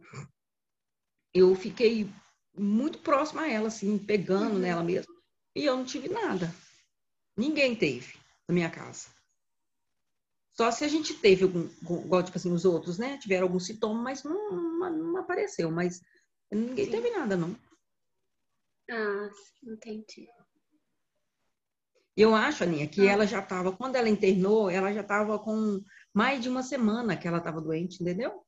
eu 1.34 1.54
fiquei 1.54 2.10
muito 2.56 2.98
próxima 2.98 3.42
a 3.42 3.50
ela, 3.50 3.68
assim, 3.68 3.98
pegando 3.98 4.54
uhum. 4.54 4.58
nela 4.58 4.82
mesmo. 4.82 5.12
E 5.54 5.64
eu 5.64 5.76
não 5.76 5.84
tive 5.84 6.08
nada. 6.08 6.52
Ninguém 7.36 7.74
teve 7.74 8.14
na 8.46 8.54
minha 8.54 8.70
casa. 8.70 9.08
Só 10.50 10.70
se 10.70 10.84
a 10.84 10.88
gente 10.88 11.14
teve 11.14 11.44
algum, 11.44 11.68
igual, 12.04 12.22
tipo 12.22 12.36
assim, 12.36 12.52
os 12.52 12.64
outros, 12.64 12.98
né? 12.98 13.16
Tiveram 13.18 13.46
algum 13.46 13.58
sintoma, 13.58 14.02
mas 14.02 14.22
não, 14.22 14.52
não, 14.52 14.90
não 14.90 15.16
apareceu. 15.20 15.70
Mas 15.70 16.02
ninguém 16.50 16.84
Sim. 16.86 16.90
teve 16.90 17.10
nada, 17.10 17.36
não. 17.36 17.56
Ah, 18.90 19.30
entendi. 19.62 20.28
Eu 22.16 22.34
acho, 22.34 22.64
Aninha, 22.64 22.86
que 22.88 23.08
ah. 23.08 23.12
ela 23.12 23.26
já 23.26 23.38
estava, 23.38 23.72
quando 23.72 23.96
ela 23.96 24.08
internou, 24.08 24.68
ela 24.68 24.92
já 24.92 25.00
estava 25.00 25.38
com 25.38 25.80
mais 26.12 26.42
de 26.42 26.48
uma 26.48 26.62
semana 26.62 27.16
que 27.16 27.26
ela 27.26 27.38
estava 27.38 27.60
doente, 27.60 28.02
entendeu? 28.02 28.44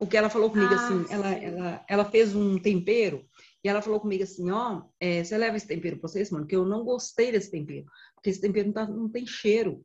Porque 0.00 0.16
ela 0.16 0.30
falou 0.30 0.50
comigo 0.50 0.72
ah, 0.72 0.76
assim, 0.76 1.04
ela, 1.10 1.30
ela, 1.30 1.84
ela 1.86 2.04
fez 2.06 2.34
um 2.34 2.58
tempero 2.58 3.22
e 3.62 3.68
ela 3.68 3.82
falou 3.82 4.00
comigo 4.00 4.22
assim, 4.22 4.50
ó, 4.50 4.78
oh, 4.78 4.90
é, 4.98 5.22
você 5.22 5.36
leva 5.36 5.58
esse 5.58 5.66
tempero 5.66 5.98
para 5.98 6.08
vocês, 6.08 6.30
mano, 6.30 6.46
que 6.46 6.56
eu 6.56 6.64
não 6.64 6.82
gostei 6.82 7.30
desse 7.30 7.50
tempero, 7.50 7.84
porque 8.14 8.30
esse 8.30 8.40
tempero 8.40 8.68
não, 8.68 8.72
tá, 8.72 8.86
não 8.86 9.10
tem 9.10 9.26
cheiro 9.26 9.84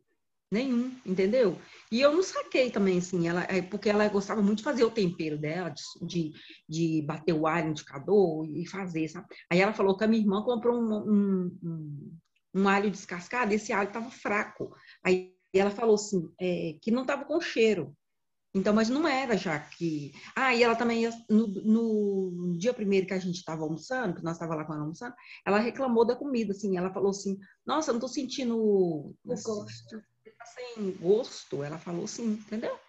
nenhum, 0.49 0.89
entendeu? 1.05 1.59
E 1.91 1.99
eu 1.99 2.13
não 2.13 2.23
saquei 2.23 2.71
também, 2.71 2.99
assim, 2.99 3.27
ela, 3.27 3.43
é, 3.49 3.61
porque 3.61 3.89
ela 3.89 4.07
gostava 4.07 4.41
muito 4.41 4.59
de 4.59 4.63
fazer 4.63 4.85
o 4.85 4.89
tempero 4.91 5.37
dela, 5.37 5.73
de, 6.01 6.31
de 6.67 7.01
bater 7.01 7.33
o 7.33 7.45
alho 7.45 7.65
no 7.65 7.71
indicador 7.71 8.47
e 8.49 8.65
fazer, 8.65 9.09
sabe? 9.09 9.27
Aí 9.51 9.59
ela 9.59 9.73
falou 9.73 9.97
que 9.97 10.05
a 10.05 10.07
minha 10.07 10.21
irmã 10.21 10.41
comprou 10.43 10.79
um, 10.79 10.93
um, 10.93 11.59
um, 11.61 12.17
um 12.55 12.69
alho 12.69 12.89
descascado, 12.89 13.51
e 13.51 13.55
esse 13.55 13.73
alho 13.73 13.89
estava 13.89 14.09
fraco. 14.09 14.73
Aí 15.03 15.35
ela 15.53 15.71
falou 15.71 15.95
assim, 15.95 16.29
é, 16.39 16.77
que 16.81 16.91
não 16.91 17.01
estava 17.01 17.25
com 17.25 17.41
cheiro. 17.41 17.93
Então, 18.55 18.73
mas 18.73 18.87
não 18.87 19.05
era 19.05 19.35
já 19.35 19.59
que. 19.59 20.13
Ah, 20.33 20.55
e 20.55 20.63
ela 20.63 20.77
também, 20.77 21.09
no, 21.29 21.47
no 21.47 22.57
dia 22.57 22.73
primeiro 22.73 23.05
que 23.05 23.13
a 23.13 23.19
gente 23.19 23.35
estava 23.35 23.63
almoçando, 23.63 24.15
que 24.15 24.23
nós 24.23 24.35
estávamos 24.37 24.61
lá 24.61 24.65
com 24.65 24.73
ela 24.73 24.83
almoçando, 24.83 25.13
ela 25.45 25.59
reclamou 25.59 26.05
da 26.05 26.15
comida, 26.15 26.53
assim. 26.53 26.77
Ela 26.77 26.93
falou 26.93 27.09
assim: 27.09 27.37
Nossa, 27.65 27.91
não 27.91 27.97
estou 27.97 28.07
sentindo. 28.07 28.57
O 28.57 29.13
gosto. 29.25 30.01
Tá 30.37 30.45
sem 30.45 30.91
gosto. 30.93 31.63
Ela 31.63 31.77
falou 31.77 32.05
assim, 32.05 32.31
entendeu? 32.31 32.79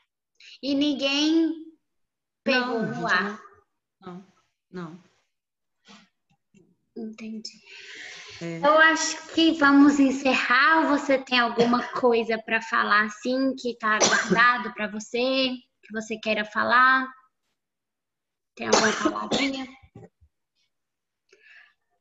E 0.62 0.72
ninguém 0.72 1.52
pegou 2.44 2.82
não, 2.82 3.00
no 3.00 3.06
ar. 3.08 3.40
Não, 4.00 4.26
não. 4.70 5.02
Entendi. 6.96 7.60
É. 8.42 8.58
Eu 8.58 8.78
acho 8.78 9.34
que 9.34 9.52
vamos 9.52 9.98
encerrar. 9.98 10.88
Você 10.88 11.18
tem 11.18 11.38
alguma 11.38 11.82
coisa 11.92 12.38
para 12.38 12.60
falar 12.60 13.04
assim 13.04 13.54
que 13.56 13.70
está 13.70 13.98
guardado 13.98 14.72
para 14.74 14.88
você, 14.88 15.50
que 15.82 15.92
você 15.92 16.18
queira 16.18 16.44
falar? 16.44 17.06
Tem 18.54 18.68
alguma 18.68 18.92
palavrinha? 18.92 19.66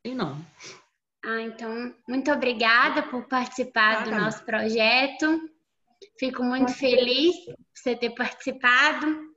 E 0.04 0.14
não. 0.14 0.46
Ah, 1.24 1.42
então, 1.42 1.96
muito 2.08 2.32
obrigada 2.32 3.02
por 3.04 3.28
participar 3.28 4.04
do 4.04 4.12
nosso 4.12 4.44
projeto. 4.46 5.50
Fico 6.20 6.44
muito 6.44 6.72
feliz 6.74 7.36
por 7.46 7.56
você 7.74 7.96
ter 7.96 8.12
participado. 8.12 9.36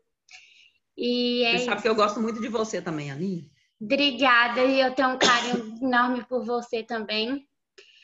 E 0.97 1.45
é 1.45 1.59
você 1.59 1.65
sabe 1.65 1.83
que 1.83 1.89
eu 1.89 1.95
gosto 1.95 2.21
muito 2.21 2.41
de 2.41 2.49
você 2.49 2.83
também, 2.83 3.11
Aninha. 3.11 3.45
Obrigada, 3.81 4.64
e 4.64 4.81
eu 4.81 4.95
tenho 4.95 5.11
um 5.11 5.19
carinho 5.19 5.79
enorme 5.81 6.25
por 6.25 6.45
você 6.45 6.83
também. 6.83 7.47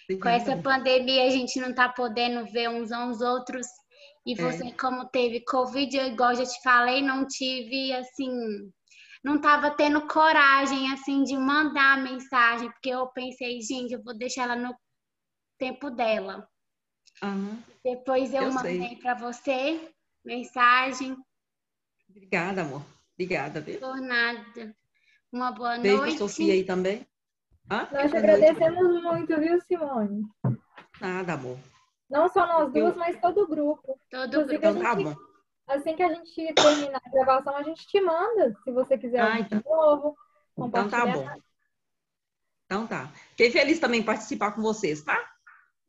Obrigada. 0.05 0.21
Com 0.21 0.29
essa 0.29 0.63
pandemia, 0.63 1.27
a 1.27 1.31
gente 1.31 1.59
não 1.59 1.71
está 1.71 1.89
podendo 1.89 2.45
ver 2.53 2.69
uns 2.69 2.93
aos 2.93 3.21
outros. 3.21 3.67
E 4.27 4.33
é. 4.33 4.37
você, 4.37 4.69
é. 4.69 4.73
como 4.73 5.09
teve 5.09 5.41
Covid, 5.41 5.97
igual 5.99 6.35
já 6.35 6.45
te 6.45 6.63
falei, 6.63 7.03
não 7.03 7.27
tive, 7.27 7.93
assim, 7.93 8.31
não 9.23 9.37
estava 9.37 9.71
tendo 9.71 10.07
coragem, 10.07 10.93
assim, 10.93 11.25
de 11.25 11.37
mandar 11.37 11.95
a 11.95 12.03
mensagem, 12.03 12.71
porque 12.71 12.91
eu 12.91 13.07
pensei, 13.09 13.61
gente, 13.61 13.95
eu 13.95 14.03
vou 14.03 14.17
deixar 14.17 14.45
ela 14.45 14.57
no 14.57 14.75
tempo 15.59 15.91
dela. 15.91 16.49
Uhum. 17.23 17.61
Depois 17.83 18.33
eu, 18.33 18.43
eu 18.43 18.53
mandei 18.53 18.97
para 18.97 19.15
você 19.15 19.91
mensagem. 20.25 21.17
Obrigada, 22.09 22.63
amor. 22.63 22.83
Obrigada, 23.15 23.61
viu? 23.61 23.81
Por 23.81 24.01
nada. 24.01 24.77
Uma 25.35 25.51
boa 25.51 25.77
Beijo 25.79 25.97
noite. 25.97 26.11
Beijo, 26.11 26.29
Sofia 26.29 26.53
aí 26.53 26.63
também. 26.63 27.05
Ah, 27.69 27.89
nós 27.91 28.09
te 28.09 28.17
agradecemos 28.17 29.03
noite, 29.03 29.03
muito, 29.03 29.41
viu, 29.41 29.61
Simone? 29.63 30.23
Nada, 31.01 31.33
amor. 31.33 31.59
Não 32.09 32.29
só 32.29 32.47
nós 32.47 32.73
duas, 32.73 32.95
mas 32.95 33.21
todo 33.21 33.43
o 33.43 33.49
grupo. 33.49 33.99
Todo 34.09 34.43
o 34.43 34.47
grupo. 34.47 34.55
Então, 34.55 34.81
tá 34.81 34.95
bom. 34.95 35.17
Assim 35.67 35.97
que 35.97 36.05
a 36.05 36.15
gente 36.15 36.55
terminar 36.55 37.03
a 37.05 37.11
gravação, 37.11 37.57
a 37.57 37.65
gente 37.65 37.85
te 37.85 38.01
manda, 38.01 38.55
se 38.63 38.71
você 38.71 38.97
quiser 38.97 39.23
ah, 39.23 39.41
então. 39.41 39.59
de 39.59 39.65
novo. 39.65 40.17
Então 40.57 40.89
tá 40.89 41.05
bom. 41.05 41.29
Então 42.67 42.87
tá. 42.87 43.09
Fiquei 43.31 43.51
feliz 43.51 43.81
também 43.81 44.03
em 44.03 44.05
participar 44.05 44.53
com 44.53 44.63
vocês, 44.63 45.03
tá? 45.03 45.21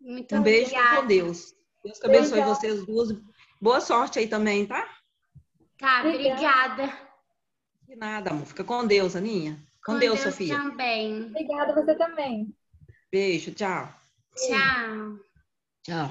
Muito 0.02 0.36
um 0.36 0.42
beijo 0.42 0.74
com 0.74 1.06
Deus. 1.06 1.54
Deus 1.84 2.00
que 2.00 2.06
abençoe 2.08 2.40
Obrigada. 2.40 2.56
vocês 2.56 2.86
duas. 2.88 3.10
Boa 3.62 3.80
sorte 3.80 4.18
aí 4.18 4.28
também, 4.28 4.66
tá? 4.66 4.90
Tá, 5.78 6.00
obrigada. 6.00 7.05
De 7.88 7.96
nada, 7.96 8.32
amor. 8.32 8.46
Fica 8.46 8.64
com 8.64 8.86
Deus, 8.86 9.16
Aninha. 9.16 9.56
Com, 9.86 9.94
com 9.94 10.00
Deus, 10.00 10.22
Deus, 10.22 10.34
Sofia. 10.34 10.56
também. 10.56 11.26
Obrigada, 11.26 11.74
você 11.74 11.96
também. 11.96 12.56
Beijo, 13.12 13.54
tchau. 13.54 13.88
Tchau. 14.36 15.20
Tchau. 15.84 16.08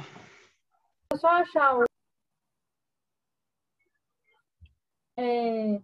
Vou 1.10 1.18
só 1.18 1.28
achar 1.28 1.78
o. 1.78 1.84
É... 5.18 5.80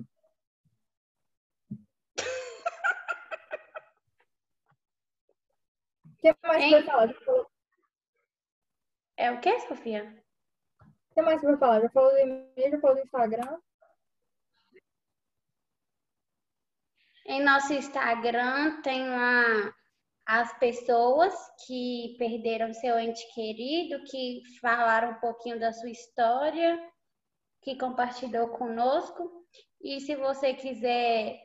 O 6.17 6.21
que 6.21 6.35
mais 6.43 6.63
hein? 6.63 6.69
você 6.71 6.83
vai 6.83 7.13
falar? 7.13 7.45
É 9.17 9.31
o 9.31 9.39
que, 9.39 9.59
Sofia? 9.61 10.23
O 10.81 11.13
que 11.13 11.21
mais 11.21 11.39
você 11.39 11.47
vai 11.47 11.57
falar? 11.57 11.81
Já 11.81 11.89
falou 11.89 12.11
do 12.11 12.17
e-mail, 12.17 12.71
já 12.71 12.79
falou 12.79 12.95
do 12.95 13.03
Instagram? 13.03 13.59
Em 17.25 17.43
nosso 17.43 17.73
Instagram 17.73 18.81
tem 18.81 19.03
uma, 19.03 19.75
as 20.25 20.57
pessoas 20.59 21.33
que 21.65 22.15
perderam 22.17 22.73
seu 22.73 22.97
ente 22.97 23.21
querido, 23.33 24.03
que 24.05 24.41
falaram 24.61 25.11
um 25.11 25.19
pouquinho 25.19 25.59
da 25.59 25.71
sua 25.73 25.89
história, 25.89 26.79
que 27.61 27.77
compartilhou 27.77 28.49
conosco. 28.49 29.45
E 29.81 29.99
se 29.99 30.15
você 30.15 30.53
quiser 30.53 31.37